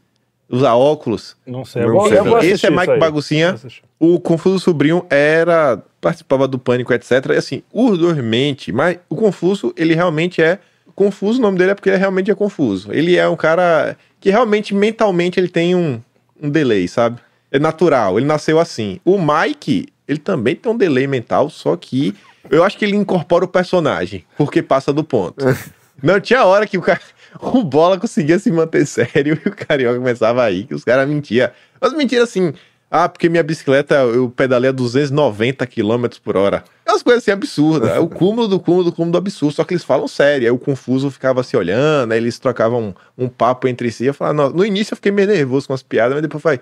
[0.50, 1.38] Usa óculos.
[1.46, 1.84] Não sei.
[1.84, 2.98] Não Eu vou, eu vou Esse é Mike.
[2.98, 3.56] Baguncinha.
[4.00, 5.82] O Confuso Sobrinho era.
[6.02, 7.12] participava do pânico, etc.
[7.30, 10.60] E assim, urdormente, mas o Confuso, ele realmente é.
[10.96, 12.92] Confuso, o nome dele é porque ele realmente é confuso.
[12.92, 16.02] Ele é um cara que realmente, mentalmente, ele tem um,
[16.42, 17.20] um delay, sabe?
[17.52, 19.00] É natural, ele nasceu assim.
[19.04, 22.16] O Mike, ele também tem um delay mental, só que
[22.50, 25.44] eu acho que ele incorpora o personagem, porque passa do ponto.
[26.02, 27.02] Não, tinha hora que o cara.
[27.40, 31.48] O bola conseguia se manter sério e o carioca começava aí, que os caras mentiam.
[31.80, 32.56] Mas mentiram assim.
[32.92, 36.64] Ah, porque minha bicicleta eu pedalei a 290 km por hora.
[36.86, 37.92] É umas coisas assim absurdas.
[37.92, 39.54] É o cúmulo do cúmulo do cúmulo do absurdo.
[39.54, 40.48] Só que eles falam sério.
[40.48, 44.06] Aí o confuso ficava se olhando, aí eles trocavam um, um papo entre si.
[44.06, 46.60] Eu falava, no início eu fiquei meio nervoso com as piadas, mas depois eu falei,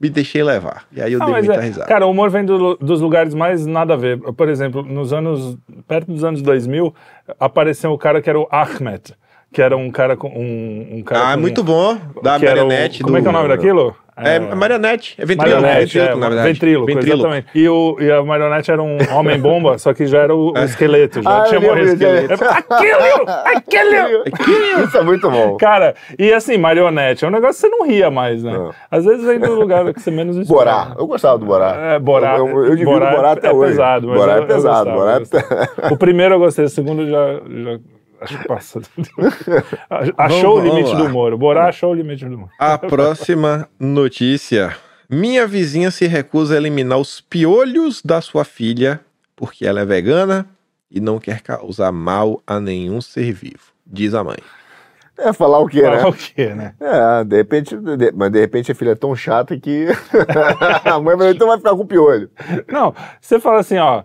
[0.00, 0.86] me deixei levar.
[0.90, 1.86] E aí eu Não, dei muita é, risada.
[1.86, 4.18] Cara, o humor vem do- dos lugares mais nada a ver.
[4.18, 5.58] Por exemplo, nos anos.
[5.86, 6.94] perto dos anos 2000,
[7.38, 9.14] apareceu o cara que era o Ahmed,
[9.52, 10.28] que era um cara com.
[10.28, 11.98] Um, um cara ah, muito bom.
[12.22, 13.02] Da o- marionete.
[13.02, 13.94] Como é que é o nome daquilo?
[14.18, 15.14] É, marionete.
[15.18, 15.60] É ventríloco.
[15.60, 16.48] Marionete, é, ventríloco, na verdade.
[16.52, 17.46] ventríloco, exatamente.
[17.54, 21.22] E, o, e a marionete era um homem-bomba, só que já era o, o esqueleto,
[21.22, 22.32] já Ah, tinha morrido o esqueleto.
[22.44, 23.30] Aquilo!
[23.44, 24.84] Aquilo!
[24.84, 25.56] Isso é muito bom.
[25.58, 28.52] Cara, e assim, marionete, é um negócio que você não ria mais, né?
[28.52, 28.72] Não.
[28.90, 30.58] Às vezes vem do lugar que você menos espera.
[30.58, 30.94] Borá.
[30.98, 31.76] Eu gostava do Borá.
[31.76, 32.36] É, Borá.
[32.38, 33.72] Eu, eu, eu divido Borá Borá até é hoje.
[33.72, 34.90] pesado, mas Borá é pesado.
[34.92, 35.66] Borá é gostava.
[35.92, 37.34] O primeiro eu gostei, o segundo já.
[37.34, 37.78] já
[38.20, 38.80] acho que passa.
[40.16, 41.32] achou Vamos- o limite do humor.
[41.32, 42.48] O Borá achou o limite do humor.
[42.58, 44.76] A próxima notícia.
[45.08, 49.00] Minha vizinha se recusa a eliminar os piolhos da sua filha
[49.36, 50.46] porque ela é vegana
[50.90, 54.38] e não quer causar mal a nenhum ser vivo, diz a mãe.
[55.18, 55.96] É falar o quê, né?
[55.96, 56.74] Falar o quê, né?
[56.80, 59.86] É, de repente, de- mas de repente a filha é tão chata que
[60.84, 62.30] a mãe vai, então vai ficar com piolho.
[62.68, 64.02] Não, você fala assim, ó,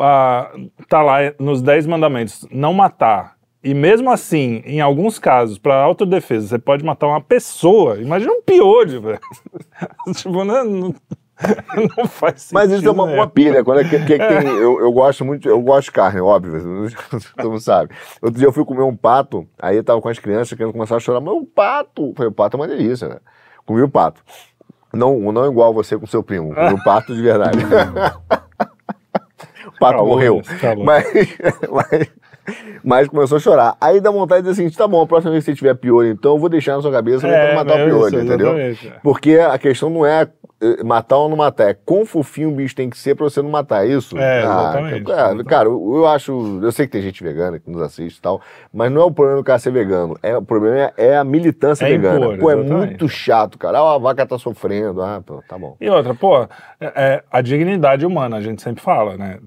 [0.00, 0.50] a-
[0.88, 3.35] tá lá nos 10 mandamentos, não matar.
[3.64, 7.96] E mesmo assim, em alguns casos, para autodefesa, você pode matar uma pessoa.
[7.98, 9.20] Imagina um piolho, velho.
[10.14, 10.94] tipo, não, não,
[11.96, 12.54] não faz sentido.
[12.54, 13.14] Mas isso é uma, né?
[13.14, 13.64] uma pilha.
[13.64, 16.88] Quando é que, que- que tem, eu, eu gosto muito, eu gosto de carne, óbvio,
[17.36, 17.92] todo mundo sabe.
[18.22, 20.96] Outro dia eu fui comer um pato, aí eu tava com as crianças querendo começar
[20.96, 23.16] a chorar, mas o pato, eu falei, o pato é uma delícia, né?
[23.64, 24.22] Comi o pato.
[24.92, 27.58] Não, não igual você com seu primo, comi o pato de verdade.
[29.66, 30.40] o pato Calor, morreu.
[30.60, 30.84] tá louco.
[30.84, 31.04] Mas,
[31.70, 32.08] mas,
[32.84, 33.76] mas começou a chorar.
[33.80, 36.10] Aí dá vontade de dizer assim, tá bom, a próxima vez que você tiver piolho,
[36.10, 38.56] então eu vou deixar na sua cabeça É, pra matar o piolho, entendeu?
[38.58, 38.74] é.
[39.02, 40.28] Porque a questão não é
[40.84, 41.68] matar ou não matar.
[41.70, 44.16] É quão fofinho o bicho tem que ser pra você não matar, é isso?
[44.18, 45.04] É, Ah, exatamente.
[45.04, 46.60] cara, cara, eu acho.
[46.62, 48.40] Eu sei que tem gente vegana que nos assiste e tal,
[48.72, 50.16] mas não é o problema do cara ser vegano.
[50.22, 52.16] É, o problema é, é a militância É vegana.
[52.26, 52.86] impor, pô, é exatamente.
[52.88, 53.78] muito chato, cara.
[53.80, 55.02] Ah, a vaca tá sofrendo.
[55.02, 55.76] Ah, pô, tá bom.
[55.80, 56.48] E outra, pô, é,
[56.80, 59.38] é a dignidade humana, a gente sempre fala, né?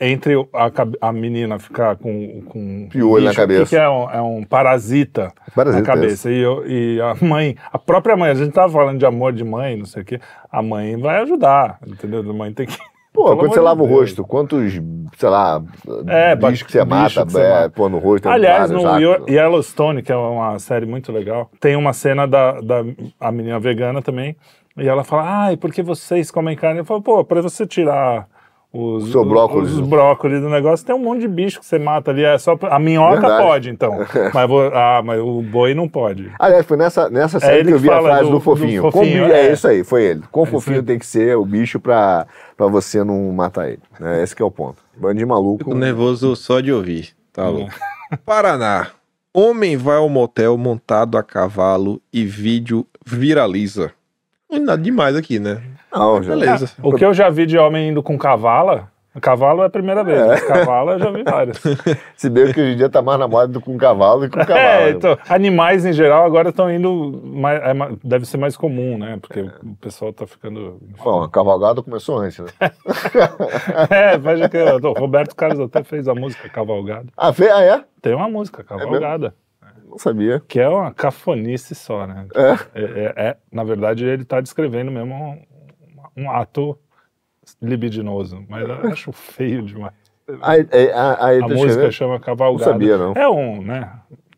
[0.00, 3.64] Entre a, a menina ficar com, com Piolho na cabeça.
[3.64, 6.30] Que, que é, um, é um parasita, Parasita, na cabeça.
[6.30, 9.42] E, eu- e a mãe, a própria mãe, a gente tava falando de amor de
[9.42, 10.20] mãe, não sei o quê.
[10.50, 12.20] A mãe vai ajudar, entendeu?
[12.20, 12.76] A mãe tem que.
[13.12, 13.98] Pô, Pelo quando você lava o Deus.
[14.00, 14.74] rosto, quantos,
[15.16, 15.60] sei lá,
[16.06, 17.70] É, bichos que você bicho mata, que você é, mata.
[17.70, 18.28] pô, no rosto.
[18.28, 18.80] é Aliás, vários, no
[19.16, 19.30] saco.
[19.30, 22.84] Yellowstone, que é uma série muito legal, tem uma cena da, da
[23.18, 24.36] a menina vegana também,
[24.76, 26.80] e ela fala, ai, por que vocês comem carne?
[26.80, 28.28] Eu falo, pô, pra você tirar
[28.72, 29.72] os, O seu brócolis.
[29.72, 32.56] os brócolis do negócio, tem um monte de bicho que você mata ali, é só
[32.62, 33.42] a minhoca Verdade.
[33.42, 33.92] pode, então,
[34.34, 36.30] mas, vou- ah, mas o boi não pode.
[36.38, 38.82] Aliás, foi nessa, nessa série É que eu vi a frase do- do, do fofinho.
[38.82, 39.46] fofinho, Como- é.
[39.48, 39.52] é.
[39.52, 40.22] isso aí, foi ele.
[40.30, 43.80] Quão É fofinho tem que ser o bicho pra, pra você não matar ele.
[43.98, 44.22] né?
[44.22, 44.82] Esse que é o ponto.
[44.96, 45.58] Bando de maluco.
[45.64, 47.08] Fico nervoso só de ouvir.
[47.32, 47.48] Tá É.
[47.48, 47.72] louco.
[48.24, 48.88] Paraná.
[49.32, 53.92] Homem vai ao motel montado a cavalo e vídeo viraliza.
[54.50, 55.62] É nada demais aqui, né?
[55.92, 56.30] Não, já.
[56.34, 56.70] Beleza.
[56.82, 58.90] O que eu já vi de homem indo com cavala,
[59.20, 61.60] cavalo é a primeira vez, mas cavalo eu já vi vários.
[62.16, 64.44] Se bem que hoje em dia tá mais na moda do com cavalo que com
[64.44, 64.58] cavalo.
[64.68, 64.90] É, né?
[64.90, 67.20] então, animais em geral agora estão indo.
[67.24, 67.72] Mais, é
[68.02, 69.18] deve ser mais comum, né?
[69.20, 70.78] Porque o pessoal tá ficando.
[71.02, 72.50] Bom, a cavalgada começou antes, né?
[73.90, 77.06] é, veja que o Roberto Carlos até fez a música Cavalgada.
[77.16, 77.48] Ah, fe...
[77.48, 77.84] ah, é?
[78.02, 79.34] Tem uma música, Cavalgada,
[79.88, 80.40] Não sabia.
[80.46, 82.26] que é uma cafonice só, né?
[82.34, 82.80] É.
[82.80, 86.78] É, é- é- na verdade, ele tá descrevendo mesmo um, um ato
[87.60, 89.94] libidinoso, mas eu acho feio demais.
[90.28, 92.72] A tá música chama Cavalgada.
[92.72, 93.12] Não sabia, não.
[93.14, 93.90] É um, né?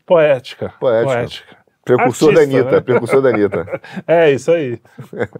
[0.06, 0.72] Poética.
[0.78, 1.56] Poética.
[1.96, 2.80] Precursor da Anitta, né?
[2.80, 3.80] precursor da Anitta.
[4.06, 4.80] É, isso aí.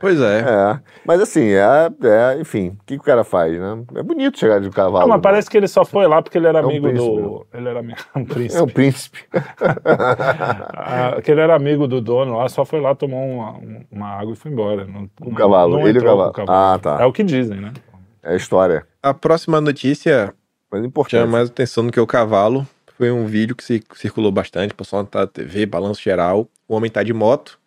[0.01, 0.41] Pois é.
[0.41, 0.81] É.
[1.07, 3.83] Mas assim, é, é, enfim, o que, que o cara faz, né?
[3.97, 4.99] É bonito chegar de cavalo.
[5.05, 5.23] Ah, mas né?
[5.23, 7.47] parece que ele só foi lá porque ele era É um amigo príncipe, do.
[7.55, 8.73] Ele era ami- um É um príncipe.
[8.73, 9.19] príncipe.
[10.83, 14.33] Ah, que ele era amigo do dono lá, só foi lá, tomou uma, uma água
[14.33, 14.85] e foi embora.
[14.87, 16.33] Não, o cavalo, não ele e o cavalo.
[16.33, 16.99] com Ah, tá.
[17.01, 17.73] É o que dizem, né?
[18.23, 18.85] É a história.
[19.03, 20.35] A próxima notícia
[20.71, 21.29] Mas chama importante.
[21.29, 22.67] mais atenção do que o cavalo.
[23.01, 26.47] Foi um vídeo que circulou bastante, pessoal tá na TV, balanço geral.
[26.69, 27.59] O homem tá de moto,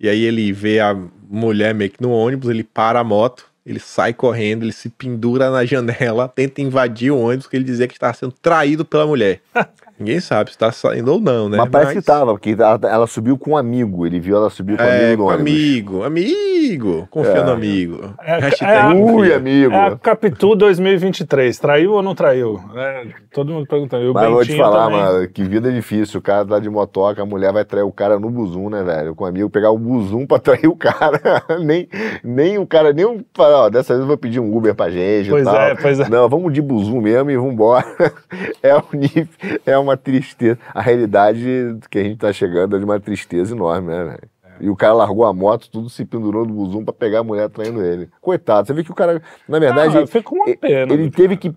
[0.00, 0.92] e aí ele vê a
[1.28, 5.48] mulher meio que no ônibus, ele para a moto, ele sai correndo, ele se pendura
[5.48, 9.40] na janela, tenta invadir o ônibus, porque ele dizia que estava sendo traído pela mulher.
[10.00, 11.58] Ninguém sabe se tá saindo ou não, né?
[11.58, 14.06] Mas parece que tava, porque ela, ela subiu com um amigo.
[14.06, 17.44] Ele viu ela subir com um É, amigo com amigo, amigo, confia É.
[17.44, 18.14] no amigo.
[18.22, 18.98] É, Hashtag é.
[18.98, 19.74] Ui, amigo.
[19.74, 21.58] É a Capitu 2023.
[21.58, 22.58] Traiu ou não traiu?
[22.74, 24.04] É, todo mundo perguntando.
[24.04, 25.00] E o Mas eu vou te falar, também.
[25.00, 26.18] mano, que vida difícil.
[26.18, 29.14] O cara tá de motoca, a mulher vai trair o cara no buzum, né, velho?
[29.14, 31.20] Com o amigo pegar o buzum pra trair o cara.
[31.62, 31.86] nem,
[32.24, 33.22] nem o cara, nem um.
[33.38, 35.60] Ó, dessa vez eu vou pedir um Uber pra gente Pois e tal.
[35.60, 36.08] é, pois é.
[36.08, 37.84] Não, vamos de buzum mesmo e vambora.
[38.62, 39.28] é, um nível,
[39.66, 40.58] é uma tristeza.
[40.74, 44.20] A realidade que a gente tá chegando é de uma tristeza enorme, né, velho?
[44.62, 47.48] E o cara largou a moto, tudo se pendurou no buzum pra pegar a mulher
[47.48, 48.10] traindo ele.
[48.20, 50.92] Coitado, você vê que o cara, na verdade, Ah, fica uma pena.
[50.92, 51.54] ele teve que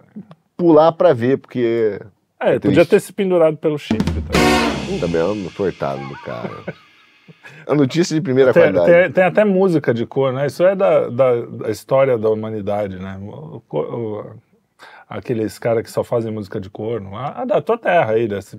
[0.56, 2.00] pular pra ver, porque
[2.40, 4.24] É, é podia ter se pendurado pelo chifre.
[5.02, 6.50] Também é um coitado do cara.
[7.68, 8.86] A notícia de primeira Tem, qualidade.
[8.92, 10.46] tem- tem até música de cor, né?
[10.48, 13.18] Isso é da, da, da história da humanidade, né?
[13.22, 14.26] O- o-
[15.18, 17.16] aqueles caras que só fazem música de corno.
[17.16, 18.58] A, a da tua terra aí, desse-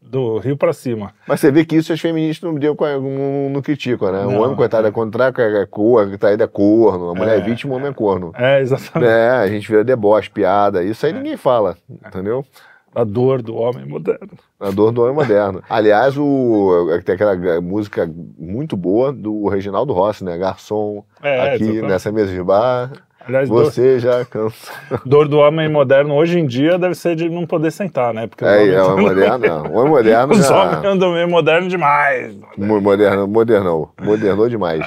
[0.00, 1.14] do Rio pra cima.
[1.26, 4.22] Mas você vê que isso as feministas não, deu, não, não criticam, né?
[4.24, 7.10] Não, o homem, coitado, é contra é cor, traída é corno.
[7.10, 7.40] A mulher é, É.
[7.40, 8.30] vítima, o homem é corno.
[8.34, 9.10] É, exatamente.
[9.10, 10.82] É, a gente vira deboche, piada.
[10.84, 12.44] Isso aí ninguém fala, entendeu?
[12.94, 14.32] A dor do homem moderno.
[14.60, 15.62] A dor do homem moderno.
[15.70, 18.06] Aliás, o, tem aquela música
[18.38, 20.36] muito boa do Reginaldo Rossi, né?
[20.36, 22.92] Garçom, É, aqui nessa mesa de bar,
[23.26, 24.74] Aliás, dor, você já cansou.
[25.06, 28.26] dor do homem moderno hoje em dia deve ser de não poder sentar, né?
[28.26, 29.62] Porque É, é o homem moderno, não.
[29.66, 30.62] O homem moderno Os já...
[30.62, 32.36] homens andam meio moderno demais.
[32.56, 33.92] Mo- Moderno, modernou.
[34.00, 34.84] Modernou demais.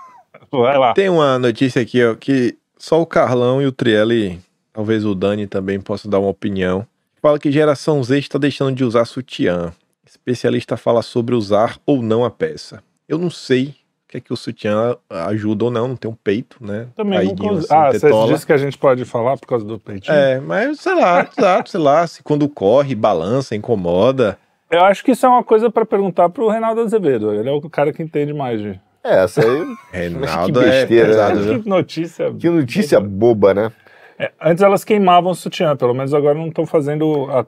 [0.50, 0.94] Vai lá.
[0.94, 4.40] Tem uma notícia aqui, ó, que só o Carlão e o Trielli,
[4.72, 6.86] talvez o Dani também possam dar uma opinião.
[7.20, 9.72] Fala que geração Z está deixando de usar sutiã.
[10.06, 12.82] Especialista fala sobre usar ou não a peça.
[13.08, 13.74] Eu não sei
[14.08, 16.86] que é que o sutiã ajuda ou não, não tem um peito, né?
[16.96, 17.76] Também Caidinho nunca usei.
[17.76, 18.32] assim, Ah, você tetola.
[18.32, 20.16] disse que a gente pode falar por causa do peitinho?
[20.16, 24.38] É, mas sei lá, exato, sei lá, se quando corre, balança, incomoda.
[24.70, 27.32] Eu acho que isso é uma coisa pra perguntar pro Reinaldo Azevedo.
[27.34, 28.80] Ele é o cara que entende mais de.
[29.04, 29.66] É, essa aí.
[29.92, 31.52] Reinaldo que é besteira, pesado, né?
[31.52, 31.62] viu?
[31.62, 32.32] Que notícia.
[32.34, 33.72] Que notícia boba, né?
[34.18, 37.46] É, antes elas queimavam o sutiã, pelo menos agora não estão fazendo, a-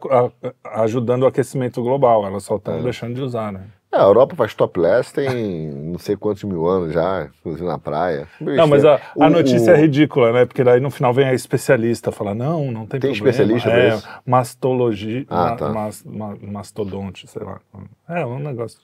[0.73, 2.83] a- ajudando o aquecimento global, elas só estão É.
[2.83, 3.63] deixando de usar, né?
[3.93, 8.29] É, a Europa faz topless tem não sei quantos mil anos já, inclusive na praia.
[8.41, 10.47] Não, mas a, a O- notícia o- é ridícula, né?
[10.47, 13.31] Porque daí no final vem a especialista falar, não, não tem, Tem problema.
[13.31, 14.09] especialista pra é, isso?
[14.25, 15.69] mastologia, Ah, tá.
[15.71, 17.61] mas- ma- mastodonte, sei lá.
[18.09, 18.79] É, um negócio.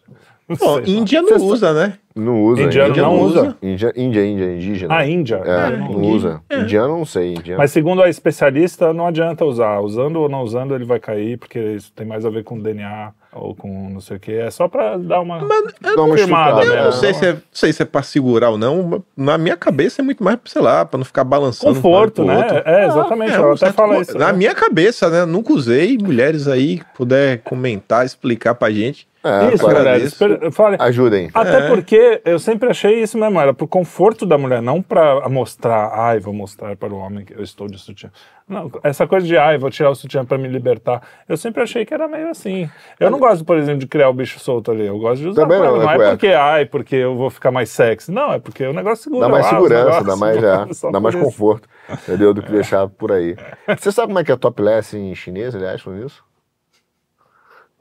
[0.49, 0.81] Não.
[0.85, 1.95] Índia não usa, né?
[2.15, 2.63] Não usa.
[2.63, 3.57] Indiano Índia não usa?
[3.63, 4.95] Índia, Índia, Índia, indígena.
[4.95, 5.43] A Índia.
[5.45, 6.41] É, É, não usa.
[6.49, 6.61] é.
[6.61, 7.35] Indiano não sei.
[7.35, 7.59] Indiano.
[7.59, 9.81] Mas segundo a especialista, não adianta usar.
[9.81, 13.11] Usando ou não usando, ele vai cair, porque isso tem mais a ver com DNA
[13.35, 14.33] ou com não sei o que.
[14.33, 15.39] É só pra dar uma.
[15.39, 16.81] Uma firmada, estuprada, né?
[16.81, 19.05] Eu não sei não- se é, não sei se é pra segurar ou não.
[19.17, 21.73] Na minha cabeça é muito mais, sei lá, pra não ficar balançando.
[21.73, 22.37] um Conforto, pro né?
[22.39, 22.63] outro.
[22.65, 23.33] É, exatamente.
[23.33, 24.17] É, ela um até fala isso.
[24.17, 24.39] Na né?
[24.39, 25.27] minha cabeça, né?
[25.27, 25.99] Nunca usei.
[25.99, 29.07] Mulheres aí, puder comentar, explicar pra gente.
[29.27, 31.31] É, Isso, para- per- Fale, Ajudem.
[31.35, 31.69] Até É.
[31.69, 36.19] porque eu sempre achei isso mesmo, era pro conforto da mulher, não pra mostrar, ai,
[36.21, 38.11] vou mostrar para o homem que eu estou de sutiã.
[38.49, 41.85] Não, essa coisa de, ai, vou tirar o sutiã pra me libertar, eu sempre achei
[41.85, 42.71] que era meio assim.
[43.01, 45.43] Eu não gosto, por exemplo, de criar o bicho solto ali, eu gosto de usar
[45.43, 48.39] Também não, né, não é porque, ai, porque eu vou ficar mais sexy, não, é
[48.39, 51.25] porque o negócio segura Dá mais segurança, dá mais, é, só dá mais isso.
[51.25, 52.33] conforto, entendeu?
[52.33, 53.35] Do que deixar por aí.
[53.77, 56.23] Você sabe como é que é topless em chinês, aliás, falando isso?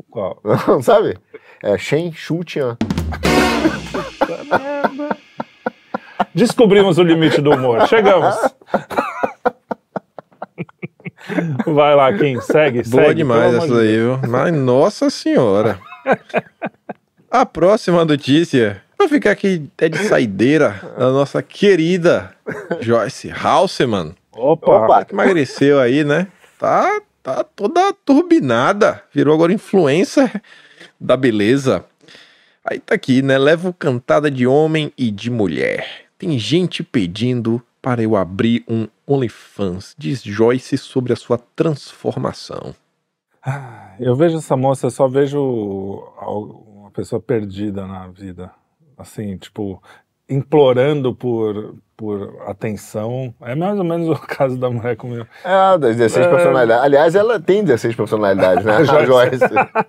[0.09, 0.39] Qual?
[0.67, 1.17] Não sabe?
[1.63, 2.77] É Shen Shu Tian.
[6.33, 8.35] Descobrimos o limite do humor, chegamos.
[11.65, 13.15] Vai lá, Kim, segue, Boa segue.
[13.15, 14.19] demais essa de aí, viu?
[14.27, 15.79] Mas, nossa senhora.
[17.31, 18.81] A próxima notícia.
[18.97, 22.31] Vou ficar aqui até de saideira da nossa querida
[22.79, 24.15] Joyce Halseman.
[24.33, 24.71] Opa!
[24.71, 25.05] Opa.
[25.05, 26.27] Que emagreceu aí, né?
[26.59, 29.03] Tá, tá toda turbinada.
[29.11, 30.39] Virou agora influencer
[31.01, 31.83] da beleza.
[32.63, 33.35] Aí tá aqui, né?
[33.35, 36.05] Levo cantada de homem e de mulher.
[36.19, 39.95] Tem gente pedindo para eu abrir um OnlyFans.
[39.97, 42.75] Diz Joyce sobre a sua transformação.
[43.99, 48.51] Eu vejo essa moça, eu só vejo uma pessoa perdida na vida.
[48.97, 49.81] Assim, tipo,
[50.29, 53.33] implorando por, por atenção.
[53.41, 55.25] É mais ou menos o caso da mulher comigo.
[55.43, 56.29] É, das 16 É.
[56.29, 56.83] personalidades.
[56.83, 58.77] Aliás, ela tem 16 personalidades, né?
[58.95, 59.39] A Joyce.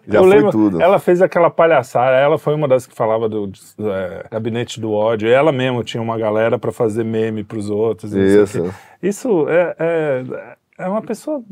[0.07, 0.81] Já foi lembro, tudo.
[0.81, 3.51] Ela fez aquela palhaçada, ela foi uma das que falava do
[3.81, 5.29] é, gabinete do ódio.
[5.29, 8.13] Ela mesmo tinha uma galera pra fazer meme pros outros.
[8.13, 8.73] Isso.
[9.03, 10.25] Isso é, é,
[10.79, 11.43] é uma pessoa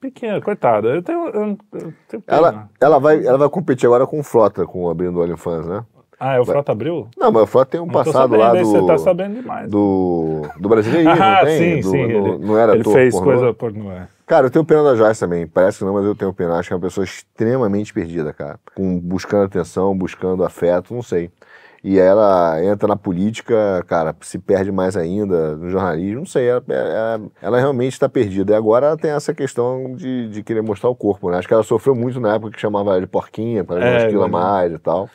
[0.00, 0.88] pequena, coitada.
[0.88, 2.22] Eu tenho, eu, eu tenho.
[2.26, 5.66] Ela, ela, vai, ela vai competir agora com o Frota, com o abrindo o OnlyFans,
[5.66, 5.84] né?
[6.18, 7.08] Ah, é o Frota Abril?
[7.16, 8.64] Não, mas o Frota tem um Não passado sabendo, lá do.
[8.64, 9.70] Você tá sabendo demais.
[9.70, 11.58] do, do brasileirinho, ah, não tem?
[11.58, 12.00] sim, Do- sim.
[12.02, 13.30] ele não era ele fez pornô?
[13.32, 13.90] coisa pornô.
[13.90, 14.08] É.
[14.26, 15.46] Cara, eu tenho pena da Joyce também.
[15.46, 16.56] Parece que não, mas eu tenho pena.
[16.58, 18.58] Acho que é uma pessoa extremamente perdida, cara.
[18.74, 21.30] Com, buscando atenção, buscando afeto, não sei.
[21.86, 26.48] E ela entra na política, cara, se perde mais ainda, no jornalismo, não sei.
[26.48, 28.52] Ela, ela- ela realmente está perdida.
[28.54, 31.36] E agora ela tem essa questão de, de querer mostrar o corpo, né?
[31.36, 33.96] Acho que ela sofreu muito na época que chamava ela de porquinha, para É, é,
[33.98, 35.10] uns quilos a eu mais e tal.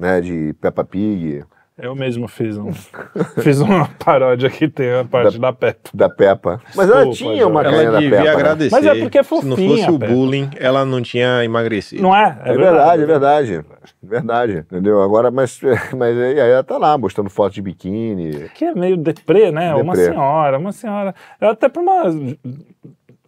[0.00, 1.44] Né, de Peppa Pig,
[1.78, 2.72] Eu mesmo fiz um
[3.42, 5.90] fiz uma paródia que tem a parte da, Peppa.
[5.92, 6.60] da Peppa.
[6.74, 8.24] Mas ela Desculpa, tinha uma Ela da devia Peppa.
[8.24, 8.30] né?
[8.30, 8.74] agradecer.
[8.74, 12.02] Mas é porque é Se não fofinha, fosse o bullying, ela não tinha emagrecido.
[12.02, 12.38] Não é?
[12.44, 13.64] É verdade, é verdade.
[14.02, 15.02] Verdade, entendeu?
[15.02, 15.60] Agora, mas,
[15.96, 18.48] mas aí ela tá lá, mostrando foto de biquíni.
[18.54, 19.74] Que é meio deprê, né?
[19.74, 20.12] Uma Deprê.
[20.12, 21.14] senhora, uma senhora.
[21.40, 22.04] Eu até por uma.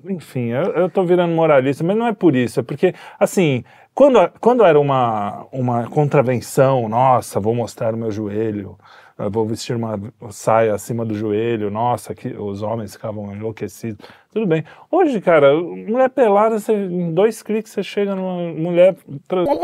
[0.08, 2.58] Enfim, eu, eu tô virando moralista, mas não é por isso.
[2.58, 3.62] É porque, assim,
[3.94, 8.78] quando, quando era uma, uma contravenção, nossa, vou mostrar o meu joelho,
[9.18, 14.04] eu vou vestir uma saia acima do joelho, nossa, que os homens ficavam enlouquecidos.
[14.32, 14.64] Tudo bem.
[14.90, 18.96] Hoje, cara, mulher pelada, você, em dois cliques você chega numa mulher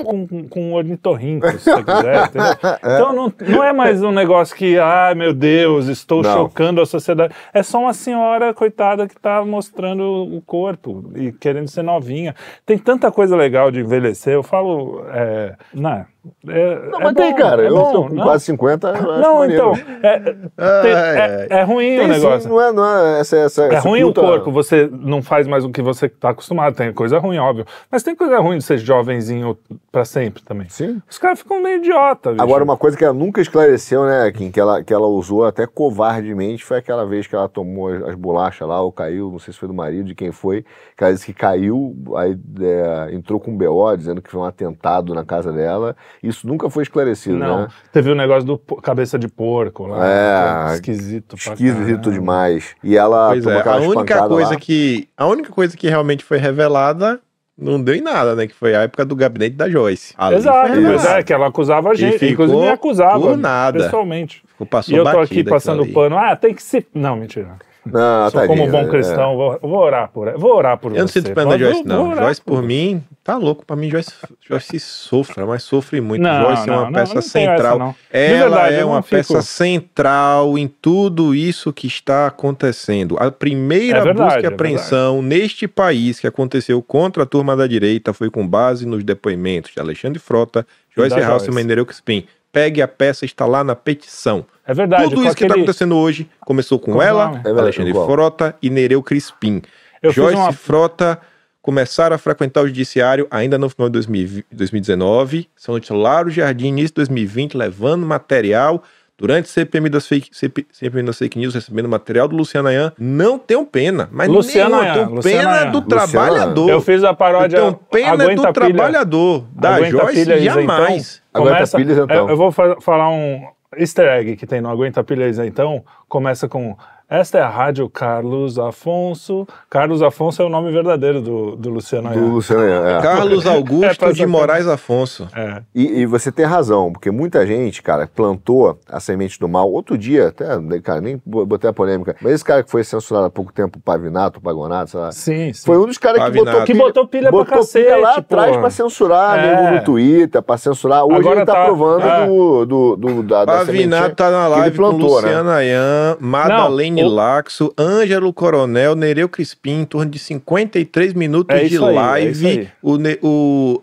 [0.05, 2.27] com, com, um ornitorrinco, se você quiser.
[2.29, 2.53] entendeu?
[2.85, 6.31] Então não, não é mais um negócio que, ai meu Deus, estou Não.
[6.35, 7.35] chocando a sociedade.
[7.55, 12.35] É só uma senhora, coitada, que está mostrando o corpo e querendo ser novinha.
[12.67, 14.35] Tem tanta coisa legal de envelhecer.
[14.35, 16.05] Eu falo, é, não,
[16.47, 17.63] é, Não, é mas tem, bom, cara.
[17.65, 18.23] é eu bom, tô com não?
[18.25, 18.89] quase 50.
[18.89, 19.73] eu acho Não, maneiro.
[19.73, 22.51] então, é, tem- é, é ruim Tem o sim, negócio.
[22.51, 25.71] não é, não é essa, essa, É ruim o corpo, você não faz mais o
[25.71, 26.75] que você está acostumado.
[26.75, 27.65] Tem coisa ruim, óbvio.
[27.91, 29.57] Mas tem coisa ruim de ser jovenzinho
[29.91, 30.69] pra sempre também.
[30.69, 31.01] Sim.
[31.09, 32.43] Os caras ficam meio idiota, bicho.
[32.43, 35.67] Agora, uma coisa que ela nunca esclareceu, né, Kim, que ela, que ela usou até
[35.67, 39.53] covardemente, foi aquela vez que ela tomou as, as bolachas lá, ou caiu, não sei
[39.53, 40.65] se foi do marido, de quem foi,
[40.97, 44.45] que ela disse que caiu, aí é, entrou com um BO, dizendo que foi um
[44.45, 45.97] atentado na casa dela.
[46.23, 47.69] Isso nunca foi esclarecido, Não, né?
[47.93, 50.69] teve o negócio do cabeça de porco lá.
[50.71, 52.75] É, esquisito Esquisito demais.
[52.83, 55.89] E ela Pois tomou é, a aquela única espancada coisa que a única coisa que
[55.89, 57.21] realmente foi revelada
[57.61, 58.47] não deu em nada, né?
[58.47, 60.15] Que foi a época do gabinete da Joyce.
[60.17, 63.85] Ali Exato, mas é que ela acusava a gente, ficou inclusive me acusava por nada.
[63.85, 64.43] pessoalmente.
[64.47, 65.93] Ficou- Passou E eu tô aqui passando ali.
[65.93, 66.17] pano.
[66.17, 66.87] Ah, tem que se.
[66.95, 67.57] Não, mentira.
[67.93, 68.89] Não, Sou tadinha, como bom é.
[68.89, 72.15] cristão, vou, vou orar por vou orar por Eu não sinto pena da Joyce, não.
[72.15, 74.13] Joyce, por mim, Tá louco, pra mim Joyce,
[74.49, 76.23] Joyce sofra, mas sofre muito.
[76.23, 77.79] Não, Joyce é não, uma não, peça essa, central.
[77.79, 83.17] De Ela verdade, é uma fico- peça central em tudo isso que está acontecendo.
[83.19, 87.55] A primeira É verdade, busca e é apreensão neste país que aconteceu contra a turma
[87.55, 90.67] da direita foi com base nos depoimentos de Alexandre Frota,
[90.97, 91.51] Joyce House e.
[91.51, 92.25] Mendereu Crispim.
[92.51, 94.45] Pegue a peça, está lá na petição.
[94.69, 95.05] É verdade.
[95.05, 97.41] Tudo isso que está aquele- acontecendo hoje começou com Com ela, nome.
[97.45, 98.07] É Alexandre igual.
[98.07, 99.63] Frota e Nereu Crispim.
[100.03, 101.19] Eu Joyce uma- Frota
[101.63, 106.69] começaram a frequentar o judiciário ainda no final de 2020 2019, são no Laro Jardim,
[106.69, 108.83] início de 2020, levando material.
[109.21, 113.37] Durante CPM das fake, CP, CPM das fake news, recebendo material do Luciano Ayan, não
[113.37, 114.09] tenham pena.
[114.13, 115.71] Mas Luciano nenhuma, Ayan, Luciano pena Ayan.
[115.73, 116.71] do Luciano trabalhador.
[116.71, 117.57] Eu fiz a paródia.
[117.57, 119.45] Então, pena Aguenta do trabalhador.
[119.57, 121.21] Da Joyce, pilha, jamais.
[121.35, 122.17] Aguenta Começa, pilha, isentão.
[122.17, 123.43] eu, eu vou fa- falar um
[123.77, 125.85] easter egg que tem no Aguenta Pilha Isentão.
[126.09, 126.77] Começa com
[127.11, 129.47] esta é a rádio Carlos Afonso.
[129.71, 132.29] Carlos Afonso é o nome verdadeiro do, do Luciano Do Ayan.
[132.33, 133.01] Luciano é.
[133.03, 134.27] Carlos É Augusto pra de.
[134.27, 135.27] Moraes Afonso.
[135.35, 135.63] É.
[135.75, 139.71] E, e você tem razão, porque muita gente, cara, plantou a semente do mal.
[139.71, 140.47] Outro dia, até,
[140.83, 143.79] cara, nem bo- botei a polêmica, mas esse cara que foi censurado há pouco tempo,
[143.79, 145.65] o Pavinato, o Pagonato, sei lá, Sim, sim.
[145.67, 146.51] foi um dos caras que Pavinato.
[146.51, 149.57] botou Que pilha, botou pilha pra botou cacete, pilha lá atrás pra censurar, É.
[149.63, 151.05] nego no Twitter, pra censurar.
[151.05, 152.27] Hoje Agora ele tá, tá- provando é.
[152.27, 155.29] do, do, do- da, da Pavinato sementinha tá na live com plantou, né?
[155.29, 161.55] Luciano Ayan, Madalene Não, o- Laxo, Ângelo Coronel, Nereu Crispim, em torno de 53 minutos
[161.57, 162.69] É de isso aí, é live.
[162.83, 163.83] o, o,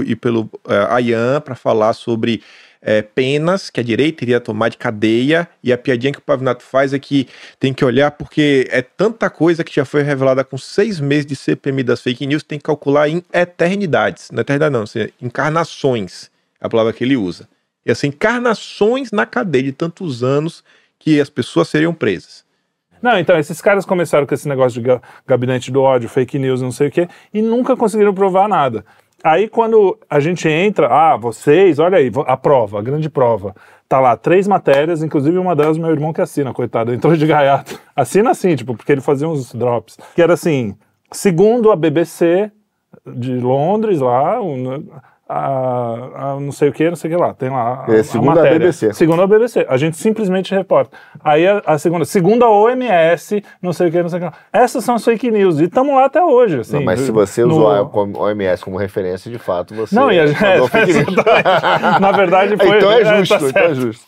[0.05, 2.41] e pelo eh, Ayan para falar sobre
[2.81, 5.47] eh, penas que a direita iria tomar de cadeia.
[5.63, 7.27] E a piadinha que o Pavinato faz é que
[7.59, 11.35] tem que olhar porque é tanta coisa que já foi revelada com seis meses de
[11.35, 14.29] CPMI das fake news, tem que calcular em eternidades.
[14.31, 16.29] Não é eternidade, não, assim, encarnações,
[16.61, 17.47] é a palavra que ele usa.
[17.85, 20.63] E assim, encarnações na cadeia de tantos anos
[20.97, 22.43] que as pessoas seriam presas.
[23.01, 26.61] Não, então, esses caras começaram com esse negócio de ga- gabinete do ódio, fake news,
[26.61, 28.83] não sei o quê, e nunca conseguiram provar nada.
[29.23, 33.55] Aí, quando a gente entra, ah, vocês, olha aí, a prova, a grande prova.
[33.87, 37.79] Tá lá, três matérias, inclusive uma delas meu irmão que assina, coitado, entrou de gaiato.
[37.95, 39.97] Assina assim, tipo, porque ele fazia uns drops.
[40.15, 40.75] Que era assim,
[41.11, 42.51] segundo a BBC
[43.05, 44.87] de Londres lá, um,
[45.27, 47.83] a, a não sei o que, não sei o que lá, tem lá.
[47.87, 48.59] É, segundo a matéria.
[48.59, 48.93] BBC.
[48.93, 49.65] Segundo a BBC.
[49.67, 50.95] A gente simplesmente reporta.
[51.23, 54.25] Aí a, a segunda, segundo a OMS, não sei o que, não sei o que
[54.27, 54.33] lá.
[54.53, 55.59] Essas são as fake news.
[55.59, 56.59] E estamos lá até hoje.
[56.59, 57.81] Assim, Não, mas se você no- usou a
[58.19, 59.95] OMS como referência, de fato, você.
[59.95, 60.39] Não, e a gente.
[61.99, 62.77] Na verdade, foi.
[62.77, 64.05] então é tá justo, então é justo.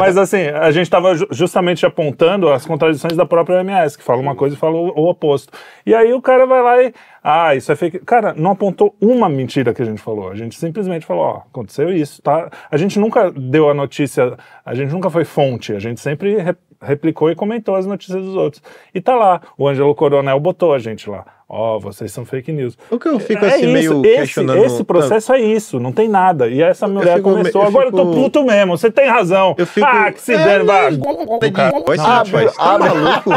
[0.00, 4.34] Mas assim, a gente estava justamente apontando as contradições da própria OMS, que fala uma
[4.34, 5.52] coisa e fala o, o oposto.
[5.86, 6.92] E aí o cara vai lá e.
[7.22, 8.00] Ah, isso é fake.
[8.00, 10.30] Cara, não apontou uma mentira que a gente falou.
[10.30, 12.50] A gente simplesmente falou: ó, aconteceu isso, tá?
[12.70, 16.56] A gente nunca deu a notícia, a gente nunca foi fonte, a gente sempre re-
[16.82, 18.62] replicou e comentou as notícias dos outros.
[18.94, 21.24] E tá lá, o Ângelo Coronel botou a gente lá.
[21.54, 22.78] Ó, vocês são fake news.
[22.90, 24.64] O que eu fico É assim isso, meio esse, questionando.
[24.64, 26.48] esse processo é isso, não tem nada.
[26.48, 29.06] E essa mulher fico me- começou, eu agora eu tô fico- puto mesmo, você tem
[29.06, 29.54] razão.
[29.58, 30.92] Eu fico- Ah, que se É, dane, vai.
[30.92, 33.30] Joyce, Abre- Joyce, tá maluco?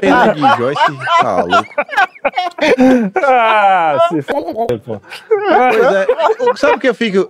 [0.00, 0.82] Pena de Joyce,
[1.20, 1.74] tá louco.
[3.24, 4.32] Ah, se f...
[4.32, 5.00] pô.
[5.28, 6.06] Pois é,
[6.56, 7.28] sabe o que eu fico,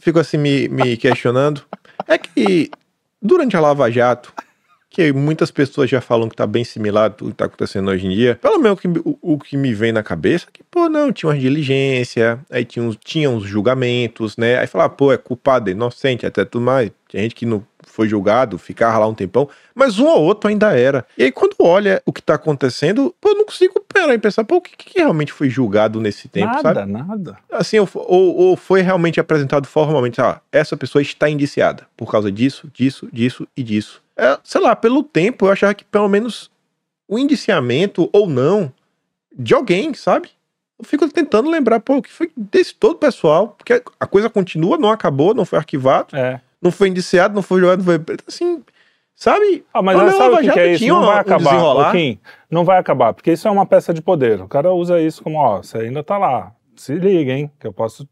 [0.00, 1.62] fico assim me, me questionando?
[2.08, 2.70] É que
[3.20, 4.32] durante a Lava Jato,
[4.92, 8.10] que muitas pessoas já falam que tá bem similar tudo que tá acontecendo hoje em
[8.10, 10.62] dia, pelo menos o que, me- o, o que me vem na cabeça é que,
[10.62, 14.58] pô, não, tinha uma diligência, aí tinha uns, tinha uns julgamentos, né?
[14.58, 16.90] Aí falar, pô, é culpado, é inocente, até tudo mais.
[17.08, 20.72] Tinha gente que não foi julgado, ficava lá um tempão, mas um ou outro ainda
[20.74, 21.04] era.
[21.18, 24.44] E aí, quando olha o que tá acontecendo, pô, eu não consigo parar e pensar,
[24.44, 26.80] pô, o que, que realmente foi julgado nesse tempo, sabe?
[26.80, 27.38] Nada, nada.
[27.50, 32.32] assim, ou, ou- ou foi realmente apresentado formalmente, ah, essa pessoa está indiciada por causa
[32.32, 34.01] disso, disso, disso e disso.
[34.16, 36.50] É, sei lá, pelo tempo, eu achava que pelo menos
[37.08, 38.72] o indiciamento ou não
[39.36, 40.30] de alguém, sabe?
[40.78, 44.76] Eu fico tentando lembrar, pô, o que foi desse todo pessoal, porque a coisa continua,
[44.76, 46.40] não acabou, não foi arquivado, É.
[46.60, 48.16] não foi indiciado, não foi julgado, não foi.
[48.26, 48.62] Assim,
[49.14, 49.64] sabe?
[49.72, 50.86] Ah, mas olha, sabe o que, que é isso?
[50.88, 52.18] Não vai um acabar, Kim,
[52.50, 54.40] não vai acabar, porque isso é uma peça de poder.
[54.40, 56.52] O cara usa isso como, ó, você ainda tá lá.
[56.76, 58.08] Se liga, hein, que eu posso...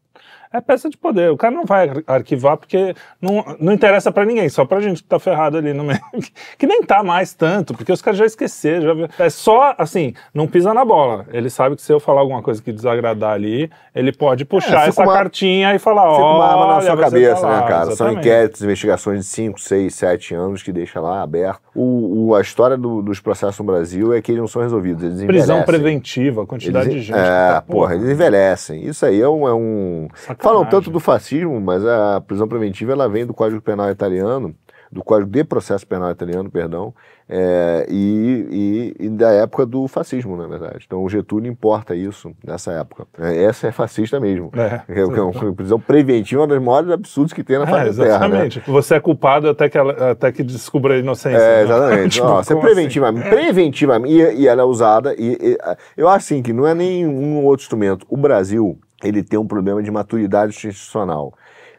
[0.53, 1.31] É peça de poder.
[1.31, 5.01] O cara não vai ar- arquivar porque não, não interessa pra ninguém, só pra gente
[5.01, 5.99] que tá ferrado ali no meio.
[6.57, 8.99] que nem tá mais tanto, porque os caras já esqueceram.
[9.17, 9.25] Já...
[9.25, 11.25] É só, assim, não pisa na bola.
[11.31, 14.89] Ele sabe que se eu falar alguma coisa que desagradar ali, ele pode puxar fica
[14.89, 17.91] essa uma- cartinha e falar, ó, uma arma na sua você cabeça, tá né, cara?
[17.91, 21.61] São inquéritos, investigações de 5, 6, 7 anos que deixa lá aberto.
[21.73, 25.03] O, o- a história do- dos processos no Brasil é que eles não são resolvidos,
[25.03, 25.65] eles Prisão envelhecem.
[25.65, 27.17] preventiva, quantidade Eles- de gente.
[27.17, 28.83] É, que tá, porra, eles envelhecem.
[28.85, 29.47] Isso aí é um.
[29.47, 30.07] é um-.
[30.41, 34.55] Falam tanto do fascismo, mas a prisão preventiva ela vem do Código Penal italiano
[34.91, 36.93] do Código de Processo Penal Italiano, perdão,
[37.29, 40.83] é, e, e, e, da época do fascismo, na verdade.
[40.85, 43.07] Então o Getúlio importa isso nessa época.
[43.17, 44.51] É, essa é fascista mesmo.
[44.53, 47.85] É, é, é uma prisão preventiva, é uma das maiores absurdos que tem na face
[47.85, 48.59] é, Exatamente.
[48.59, 48.73] Terra, né?
[48.73, 51.37] Você é culpado até que, ela, até que descubra a inocência.
[51.37, 51.63] É, né?
[51.63, 52.09] exatamente.
[52.19, 53.27] tipo, Nossa, é preventivamente.
[53.27, 53.35] Assim?
[53.35, 54.13] Preventivamente.
[54.13, 55.15] E, e, ela é usada.
[55.17, 55.57] E, e,
[55.95, 58.05] eu acho assim que não é nenhum outro instrumento.
[58.09, 61.33] O Brasil ele tem um problema de maturidade institucional.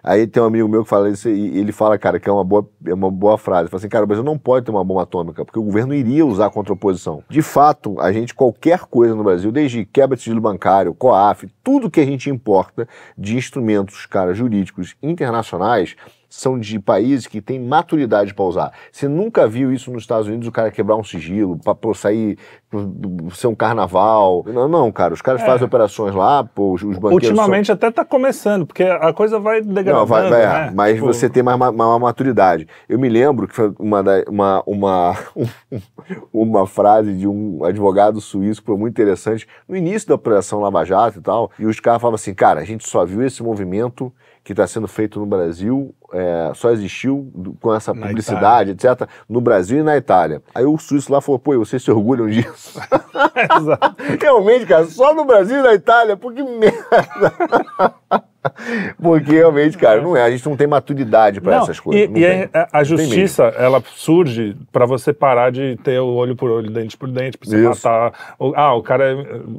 [0.04, 2.42] Aí tem um amigo meu que fala isso e ele fala, cara, que é uma
[2.42, 3.62] boa, é uma boa frase.
[3.62, 5.94] Ele fala assim, cara, o Brasil não pode ter uma bomba atômica, porque o governo
[5.94, 7.22] iria usar contra a oposição.
[7.28, 11.88] De fato, a gente, qualquer coisa no Brasil, desde quebra de sigilo bancário, COAF, tudo
[11.88, 15.94] que a gente importa de instrumentos, cara, jurídicos internacionais,
[16.32, 18.72] são de países que têm maturidade para usar.
[18.90, 22.38] Você nunca viu isso nos Estados Unidos, o cara quebrar um sigilo, para sair,
[23.34, 24.42] ser um carnaval.
[24.46, 25.44] Não, não, cara, os caras é.
[25.44, 27.28] fazem operações lá, pô, os, banqueiros...
[27.28, 27.74] Ultimamente são...
[27.74, 30.72] até está começando, porque a coisa vai degradando, não, vai, vai, né?
[30.74, 31.06] Mas tipo...
[31.06, 32.66] você tem mais, mais, maturidade.
[32.88, 35.18] Eu me lembro que foi uma, uma, uma,
[36.32, 40.82] uma frase de um advogado suíço que foi muito interessante, no início da Operação Lava
[40.82, 44.10] Jato e tal, e os caras falavam assim, cara, a gente só viu esse movimento
[44.42, 49.80] que está sendo feito no Brasil é, só existiu com essa publicidade, etc., no Brasil
[49.80, 50.42] e na Itália.
[50.54, 52.80] Aí o suíço lá falou, pô, vocês se orgulham disso?
[53.60, 53.96] Exato.
[54.20, 57.32] Realmente, cara, só no Brasil e na Itália, pô, que merda!
[59.00, 60.22] Porque realmente, cara, não é.
[60.22, 62.10] A gente não tem maturidade para essas coisas.
[62.14, 66.50] E, e a, a justiça, ela surge para você parar de ter o olho por
[66.50, 67.88] olho, dente por dente, pra você Isso.
[67.88, 68.36] matar.
[68.54, 69.16] Ah, o cara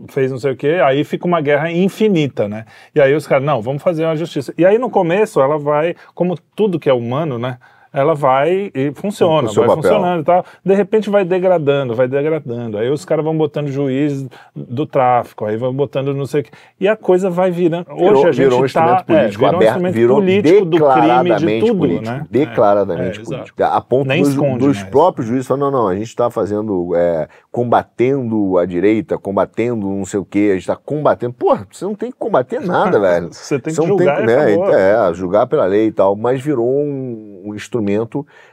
[0.10, 2.66] fez não sei o quê, aí fica uma guerra infinita, né?
[2.94, 4.54] E aí os caras, não, vamos fazer uma justiça.
[4.58, 7.58] E aí no começo ela vai, como tudo que é humano, né?
[7.94, 9.76] Ela vai e funciona, vai papel.
[9.76, 10.44] funcionando e tal.
[10.66, 12.80] De repente vai degradando, vai degradando.
[12.80, 16.52] Aí os caras vão botando juiz do tráfico, aí vão botando não sei o que.
[16.80, 17.86] E a coisa vai virando.
[17.94, 20.66] Virou, Hoje a gente virou um instrumento tá, político é, virou aberto, um virou político
[20.66, 22.28] do crime de tudo, político, né?
[22.32, 23.64] Declaradamente é, político.
[23.64, 27.28] A ponto Nem dos, dos próprios juízes falando, não, não, a gente está fazendo, é,
[27.52, 31.34] combatendo a direita, combatendo não sei o que, a gente está combatendo.
[31.34, 33.32] Porra, você não tem que combater nada, velho.
[33.32, 36.68] você tem que você julgar tem, né, é, julgar pela lei e tal, mas virou
[36.68, 37.83] um, um instrumento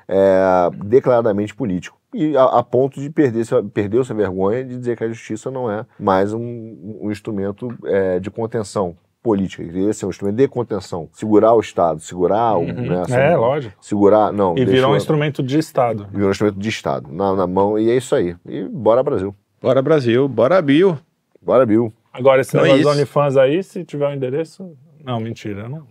[0.09, 1.99] é, declaradamente político.
[2.12, 5.70] E a, a ponto de perder, perdeu essa vergonha de dizer que a justiça não
[5.70, 11.09] é mais um, um instrumento é, de contenção política, deveria ser um instrumento de contenção,
[11.12, 12.61] segurar o Estado, segurar o.
[12.61, 12.72] Uhum.
[12.72, 13.74] Né, assim, é, lógico.
[13.81, 14.33] Segurar.
[14.33, 16.07] Não, e virou um instrumento de Estado.
[16.11, 18.35] Virou um instrumento de Estado, na, na mão, e é isso aí.
[18.47, 19.35] E bora Brasil.
[19.61, 20.99] Bora Brasil, bora Bill.
[21.41, 21.93] Bora Bill.
[22.12, 24.76] Agora, esse então é negócio é dos OnlyFans aí, se tiver o um endereço.
[25.05, 25.87] Não, mentira, não.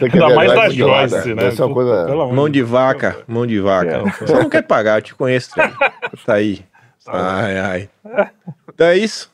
[0.00, 1.46] Ainda mais da Joyce, né?
[1.46, 2.14] Essa é coisa...
[2.32, 3.96] Mão de vaca, mão de vaca.
[3.96, 4.26] É.
[4.26, 5.50] Você não quer pagar, eu te conheço.
[6.24, 6.64] Tá aí.
[7.06, 7.88] Ai, ai.
[8.72, 9.30] Então é isso?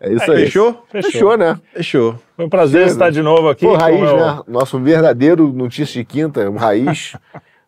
[0.00, 0.44] É isso aí.
[0.44, 0.84] Fechou?
[0.90, 1.58] Fechou, Fechou né?
[1.72, 2.18] Fechou.
[2.36, 3.64] Foi um prazer estar de novo aqui.
[3.64, 4.42] Pô, Raiz, né?
[4.46, 7.16] Nosso verdadeiro Notícia de Quinta, um Raiz.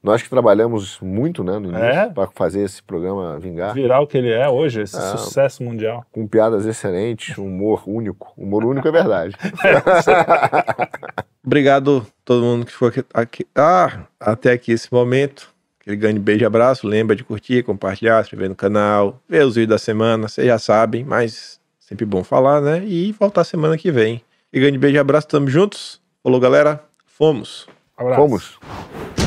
[0.07, 2.09] Nós que trabalhamos muito, né, no início, é?
[2.09, 3.75] para fazer esse programa vingar.
[3.75, 6.07] Virar o que ele é hoje, esse é, sucesso mundial.
[6.13, 8.33] Com piadas excelentes, humor único.
[8.37, 9.35] Humor único é verdade.
[11.47, 15.49] Obrigado a todo mundo que foi aqui, ah, até aqui esse momento.
[15.81, 16.89] Aquele grande beijo e abraço.
[16.89, 20.27] Lembra de curtir, compartilhar, se inscrever no canal, ver os vídeos da semana.
[20.27, 22.83] Vocês já sabem, mas sempre bom falar, né?
[22.85, 24.21] E voltar semana que vem.
[24.53, 26.01] E grande beijo e abraço, tamo juntos.
[26.21, 26.83] Falou, galera.
[27.07, 27.69] Fomos.
[27.97, 28.21] Abraço.
[28.21, 29.26] Fomos.